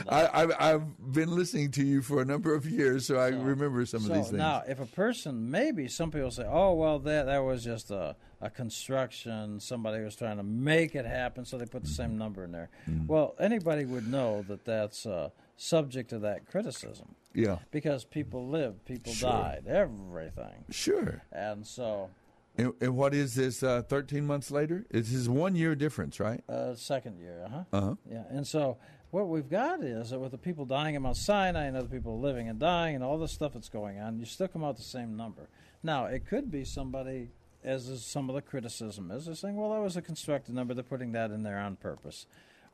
[0.09, 3.85] I, I, I've been listening to you for a number of years, so I remember
[3.85, 4.37] some so of these things.
[4.37, 8.15] now, if a person, maybe some people say, "Oh, well, that that was just a,
[8.41, 9.59] a construction.
[9.59, 12.69] Somebody was trying to make it happen, so they put the same number in there."
[12.89, 13.07] Mm-hmm.
[13.07, 17.15] Well, anybody would know that that's uh, subject to that criticism.
[17.33, 17.59] Yeah.
[17.71, 19.29] because people lived, people Sure.
[19.29, 20.65] died, everything.
[20.69, 21.21] Sure.
[21.31, 22.09] And so,
[22.57, 23.63] And, and what is this?
[23.63, 26.43] Uh, Thirteen months later, it's his one year difference, right?
[26.49, 27.63] uh, second year, uh huh.
[27.71, 27.95] Uh huh.
[28.09, 28.77] Yeah, and so,
[29.11, 32.19] what we've got is that with the people dying in Mount Sinai and other people
[32.19, 34.83] living and dying and all the stuff that's going on, you still come out the
[34.83, 35.47] same number.
[35.81, 37.31] Now, it could be somebody,
[37.63, 40.73] as is some of the criticism is, they're saying, well, that was a constructed number,
[40.73, 42.25] they're putting that in there on purpose.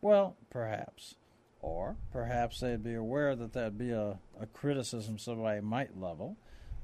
[0.01, 1.15] Well, perhaps.
[1.61, 6.37] Or perhaps they'd be aware that that'd be a, a criticism somebody might level,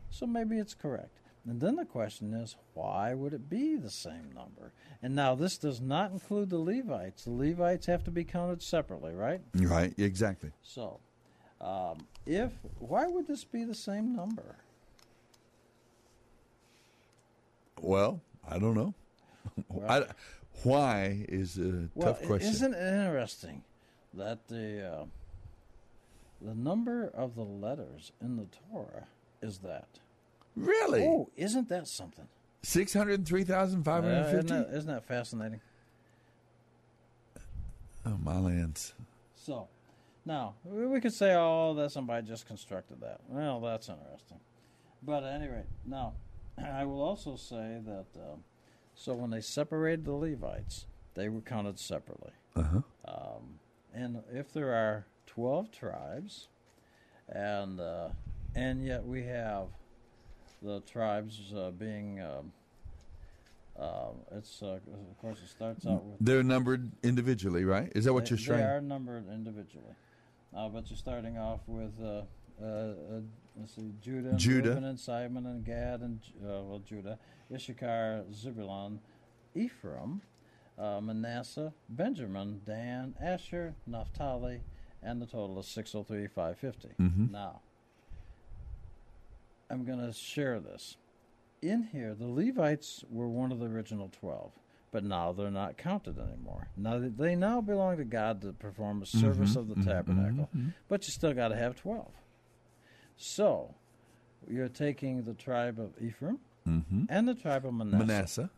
[0.10, 1.20] so maybe it's correct.
[1.46, 4.72] And then the question is, why would it be the same number?
[5.02, 7.26] And now this does not include the Levites.
[7.26, 9.42] The Levites have to be counted separately, right?
[9.56, 10.52] Right, exactly.
[10.62, 11.00] So,
[11.60, 14.56] um, if why would this be the same number?
[17.82, 18.94] Well, I don't know.
[19.88, 20.06] I,
[20.64, 22.50] why is a Well, tough question.
[22.50, 23.64] isn't it interesting
[24.14, 25.06] that the uh,
[26.42, 29.08] the number of the letters in the Torah
[29.42, 30.00] is that?
[30.56, 31.04] Really?
[31.04, 32.28] Oh, isn't that something?
[32.62, 35.62] Six hundred three thousand five hundred Uh, isn't, isn't that fascinating?
[38.06, 38.94] Oh my lands!
[39.36, 39.68] So,
[40.26, 44.40] now we could say, "Oh, that somebody just constructed that." Well, that's interesting.
[45.02, 46.14] But at any rate, now
[46.58, 48.44] I will also say that um,
[48.96, 50.86] so when they separated the Levites,
[51.16, 52.32] they were counted separately.
[52.56, 52.82] Uh-huh.
[53.06, 53.60] Um,
[53.94, 56.48] and if there are twelve tribes,
[57.30, 58.10] and uh,
[58.56, 59.68] and yet we have
[60.64, 62.52] the tribes uh, being, um,
[63.80, 64.80] uh, it's uh,
[65.12, 67.92] of course it starts out with They're numbered individually, right?
[67.96, 68.60] Is that what they, you're saying?
[68.60, 69.96] They are numbered individually,
[70.56, 72.22] uh, but you're starting off with uh,
[72.62, 72.94] uh, uh,
[73.58, 74.70] let's see, Judah, and Judah.
[74.70, 77.18] Reuben, and Simon, and Gad, and uh, well, Judah,
[77.54, 79.00] Issachar, Zebulon,
[79.56, 80.22] Ephraim,
[80.78, 84.62] uh, Manasseh, Benjamin, Dan, Asher, Naphtali,
[85.02, 86.90] and the total is six hundred three five fifty.
[87.02, 87.32] Mhm.
[87.32, 87.62] Now,
[89.70, 90.98] I'm going to share this.
[91.62, 94.52] In here, the Levites were one of the original 12,
[94.92, 96.68] but now they're not counted anymore.
[96.76, 99.86] Now they- they now belong to God to perform a service Mhm, of the mhm,
[99.86, 100.74] tabernacle, mhm.
[100.90, 102.12] but you still got to have 12.
[103.16, 103.76] So,
[104.48, 107.06] you're taking the tribe of Ephraim Mhm.
[107.10, 108.06] and the tribe of Manasseh.
[108.06, 108.50] Manasseh.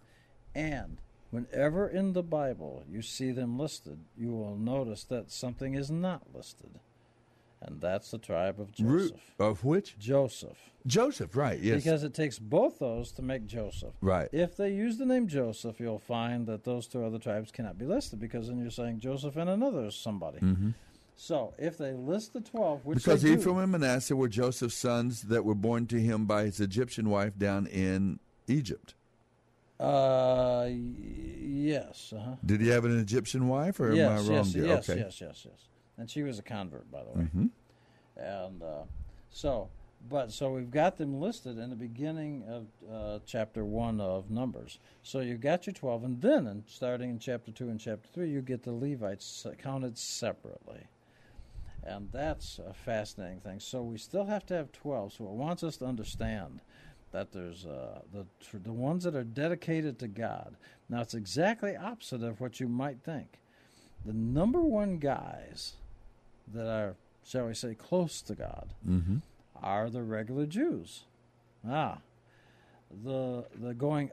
[0.55, 0.97] And
[1.29, 6.33] whenever in the Bible you see them listed, you will notice that something is not
[6.33, 6.79] listed.
[7.65, 9.33] And that's the tribe of Root Joseph.
[9.39, 9.97] of which?
[9.97, 10.57] Joseph.
[10.85, 11.59] Joseph, right?
[11.59, 11.83] Yes.
[11.83, 13.93] Because it takes both those to make Joseph.
[14.01, 14.29] Right.
[14.31, 17.85] If they use the name Joseph, you'll find that those two other tribes cannot be
[17.85, 20.39] listed because then you're saying Joseph and another somebody.
[20.39, 20.75] Mhm.
[21.15, 24.75] So if they list the 12, which because they do, Ephraim and Manasseh were Joseph's
[24.75, 28.93] sons that were born to him by his Egyptian wife down in Egypt.
[29.79, 32.13] Uh, yes.
[32.15, 32.35] Uh-huh.
[32.45, 34.45] Did he have an Egyptian wife, or yes, am I wrong?
[34.45, 34.99] yes, yes, okay.
[35.01, 35.67] yes, yes, yes.
[35.97, 37.27] And she was a convert, by the way.
[37.35, 37.49] Mhm.
[38.17, 38.83] And uh,
[39.29, 39.69] so,
[40.09, 44.79] but so we've got them listed in the beginning of uh, chapter one of Numbers.
[45.03, 48.29] So you've got your twelve, and then in, starting in chapter two and chapter three,
[48.29, 50.87] you get the Levites counted separately.
[51.83, 53.59] And that's a fascinating thing.
[53.59, 55.13] So we still have to have twelve.
[55.13, 56.61] So it wants us to understand
[57.11, 58.25] that there's uh, the
[58.57, 60.57] the ones that are dedicated to God.
[60.89, 63.39] Now it's exactly opposite of what you might think.
[64.05, 65.73] The number one guys
[66.53, 69.21] that are, shall we say, close to God Mhm.
[69.55, 71.05] are the regular Jews.
[71.67, 71.99] Ah,
[73.03, 74.11] the the going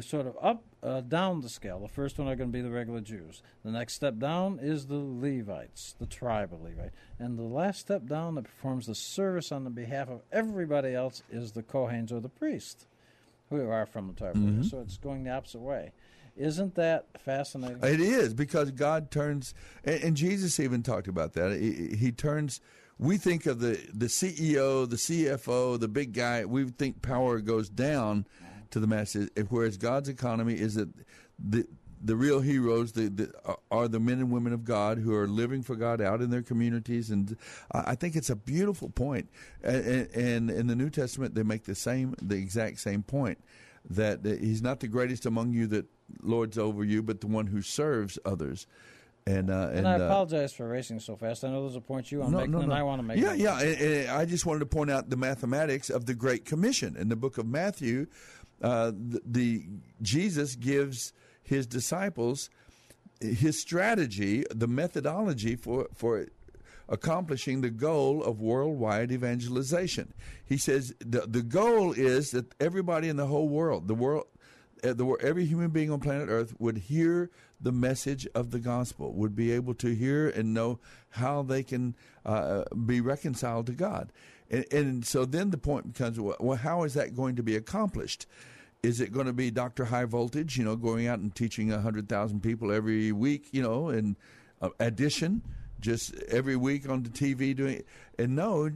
[0.00, 1.80] sort of up uh, down the scale.
[1.80, 3.42] The first one are going to be the regular Jews.
[3.64, 8.06] The next step down is the Levites, the tribe of Levite, and the last step
[8.06, 12.20] down that performs the service on the behalf of everybody else is the Kohens or
[12.20, 12.86] the priest,
[13.50, 14.36] who are from the tribe.
[14.36, 14.60] Levi.
[14.60, 14.64] Mhm.
[14.70, 15.92] So it's going the opposite way.
[16.36, 17.78] Isn't that fascinating?
[17.82, 19.54] It is because God turns,
[19.84, 21.58] and, and Jesus even talked about that.
[21.58, 22.60] He, he turns.
[22.98, 26.44] We think of the the CEO, the CFO, the big guy.
[26.44, 28.26] We think power goes down
[28.70, 30.88] to the masses, whereas God's economy is that
[31.38, 31.66] the
[32.02, 35.62] the real heroes the, the, are the men and women of God who are living
[35.62, 37.36] for God out in their communities, and
[37.72, 39.30] I think it's a beautiful point.
[39.62, 43.38] And, and in the New Testament, they make the same, the exact same point
[43.88, 45.86] that He's not the greatest among you that
[46.22, 48.66] lords over you, but the one who serves others.
[49.26, 51.42] And uh, and, and, I uh, apologize for racing so fast.
[51.42, 53.18] I know there's a point you want to make, and I want to make.
[53.18, 53.58] yeah, yeah.
[53.60, 57.08] And, and I just wanted to point out the mathematics of the Great Commission in
[57.08, 58.06] the book of Matthew.
[58.62, 59.66] Uh, the, the
[60.00, 61.12] Jesus gives
[61.42, 62.50] his disciples
[63.20, 66.26] his strategy, the methodology for for
[66.88, 70.12] accomplishing the goal of worldwide evangelization.
[70.44, 74.35] He says the the goal is that everybody in the whole world, the world, uh,
[74.94, 77.30] the every human being on planet Earth would hear
[77.60, 80.78] the message of the gospel, would be able to hear and know
[81.10, 81.94] how they can
[82.24, 84.12] uh, be reconciled to God.
[84.50, 88.26] And, and so then the point becomes, well, how is that going to be accomplished?
[88.82, 89.86] Is it going to be Dr.
[89.86, 94.16] High Voltage, you know, going out and teaching 100,000 people every week, you know, in
[94.60, 95.42] uh, addition
[95.80, 97.82] just every week on the TV doing.
[98.18, 98.70] And no,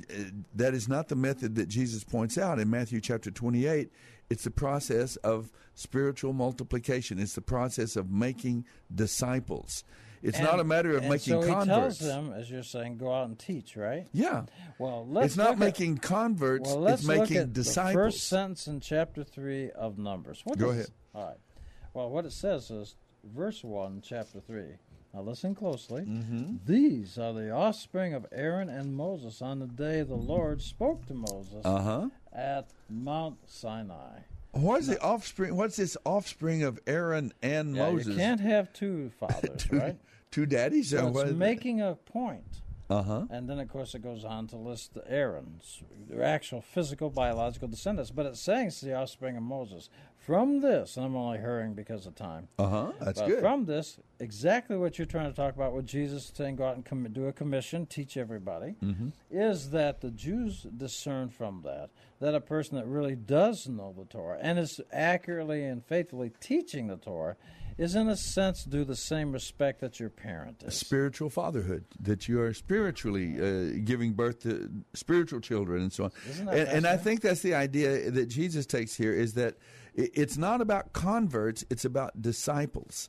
[0.55, 3.91] that is not the method that Jesus points out in Matthew chapter 28.
[4.31, 7.19] It's the process of spiritual multiplication.
[7.19, 9.85] It's the process of making disciples.
[10.23, 11.67] It's And- not a matter of making so he converts.
[11.67, 14.07] tells them, as you're saying, go out and teach, right?
[14.13, 14.45] Yeah.
[14.79, 16.69] Well, let's it's not making at, converts.
[16.69, 17.95] Well, let's it's making look at disciples.
[17.95, 20.43] The first sentence in chapter three of Numbers.
[20.45, 20.91] What Go does- ahead.
[21.15, 21.39] All right.
[21.95, 24.77] Well, what it says is verse one, chapter three.
[25.13, 26.03] Now listen closely.
[26.03, 26.57] Mm-hmm.
[26.67, 31.15] These are the offspring of Aaron and Moses on the day the Lord spoke to
[31.15, 32.09] Moses Uh-huh.
[32.33, 34.21] at Mount Sinai.
[34.53, 35.57] What is the offspring?
[35.57, 38.09] What's this offspring of Aaron and Yeah, Moses?
[38.09, 39.97] You can't have two fathers, two, right?
[40.31, 40.91] two daddies.
[40.91, 42.63] So it's making a point.
[42.91, 43.27] Uh-huh.
[43.31, 47.69] And then, of course, it goes on to list the Aaron's, their actual physical, biological
[47.69, 48.11] descendants.
[48.11, 49.89] But it's saying it's the offspring of Moses.
[50.19, 52.49] From this, and I'm only hurrying because of time.
[52.59, 52.93] Uh-huh.
[53.01, 53.41] That's but good.
[53.41, 56.85] From this, exactly what you're trying to talk about with Jesus saying, go out and
[56.85, 59.13] com- do a commission, teach everybody, Mhm.
[59.31, 61.89] is that the Jews discern from that
[62.21, 66.89] that a person that really does know the Torah and is accurately and faithfully teaching
[66.89, 67.37] the Torah
[67.81, 70.75] is, in a sense, due the same respect that your parent is.
[70.77, 76.13] spiritual fatherhood that you are spiritually uh, giving birth to spiritual children and so on.
[76.41, 79.57] And, and i think that's the idea that jesus takes here is that
[79.95, 83.09] it's not about converts it's about disciples.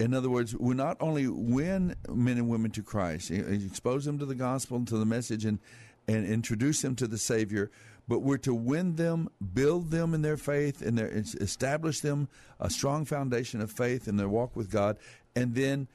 [0.00, 4.26] In other words, we not only win men and women to Christ, expose them to
[4.26, 5.58] the gospel and to the message, and
[6.06, 7.70] and introduce them to the Savior,
[8.08, 11.08] but we're to win them, build them in their faith, and their,
[11.40, 12.28] establish them
[12.58, 14.96] a strong foundation of faith in their walk with God,
[15.36, 15.86] and then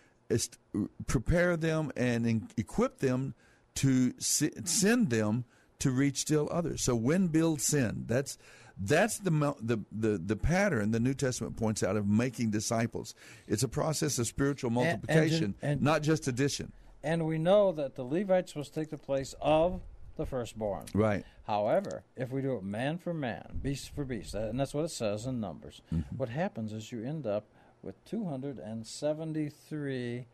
[1.08, 3.34] prepare them and equip them
[3.76, 5.46] to send them
[5.80, 6.84] to reach still others.
[6.84, 8.08] So win, build, send.
[8.08, 8.38] That's
[8.78, 9.30] that's the,
[9.62, 13.14] the the the pattern the New Testament points out of making disciples.
[13.48, 16.72] It's a process of spiritual And- and multiplication, and- not just addition.
[17.04, 19.82] And we know that the Levites will take the place of
[20.16, 20.86] the firstborn.
[20.94, 21.26] Right.
[21.48, 24.92] However, if we do it man for man, beast for beast, and that's what it
[24.92, 26.16] says in Numbers, Mm-hmm.
[26.18, 27.46] what happens is you end up
[27.82, 30.26] with 273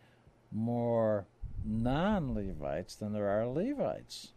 [0.51, 1.26] more
[1.64, 4.34] non Levites than there are Levites.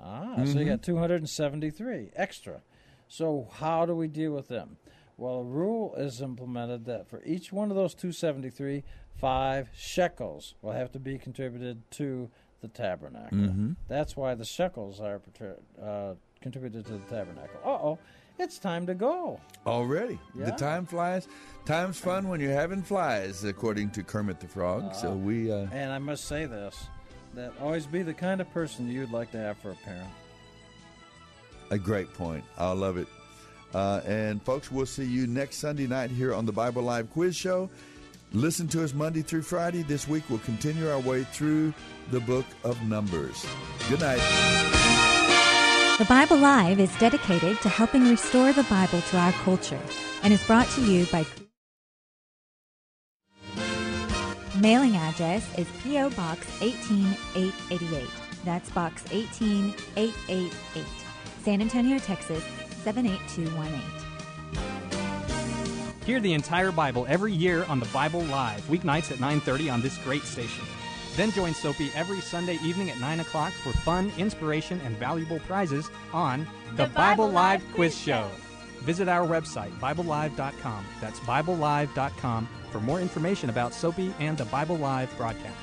[0.00, 0.68] Ah, so you Mhm.
[0.68, 2.62] got 273 extra.
[3.08, 4.78] So how do we deal with them?
[5.18, 8.82] Well, a rule is implemented that for each one of those 273,
[9.14, 12.30] five shekels will have to be contributed to
[12.62, 13.36] the tabernacle.
[13.36, 13.76] Mhm.
[13.88, 15.20] That's why the shekels are
[15.84, 17.60] uh, contributed to the tabernacle.
[17.64, 17.98] Uh oh,
[18.38, 19.38] it's time to go.
[19.66, 21.28] Already, the time flies.
[21.66, 24.94] Time's fun when you're having flies, according to Kermit the Frog.
[24.94, 25.52] so Uh, we.
[25.52, 26.86] Uh, And I must say this
[27.34, 30.10] that always be the kind of person you'd like to have for a parent.
[31.70, 32.44] A great point.
[32.58, 33.08] I love it.
[33.74, 37.34] Uh, and folks, we'll see you next Sunday night here on the Bible Live Quiz
[37.34, 37.70] Show.
[38.34, 39.82] Listen to us Monday through Friday.
[39.82, 41.74] This week we'll continue our way through
[42.10, 43.46] the book of Numbers.
[43.90, 44.20] Good night.
[45.98, 49.80] The Bible Live is dedicated to helping restore the Bible to our culture
[50.22, 51.26] and is brought to you by
[54.58, 56.10] Mailing address is P.O.
[56.10, 58.08] Box 18888.
[58.44, 60.84] That's Box 18888.
[61.42, 62.42] San Antonio, Texas
[62.82, 64.11] 78218.
[66.04, 69.98] Hear the entire Bible every year on the Bible Live, weeknights at 9.30 on this
[69.98, 70.64] great station.
[71.14, 75.90] Then join Soapy every Sunday evening at 9 o'clock for fun, inspiration, and valuable prizes
[76.12, 78.28] on the, Bible, Live Quiz Show.
[78.80, 80.84] Visit our website, BibleLive.com.
[81.00, 85.56] That's BibleLive.com for more information about Soapy and the Bible Live broadcast.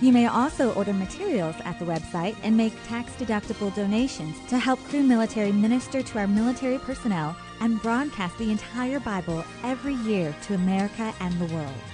[0.00, 4.78] You may also order materials at the website and make tax deductible donations to help
[4.84, 10.54] Crew Military minister to our military personnel and broadcast the entire Bible every year to
[10.54, 11.93] America and the world.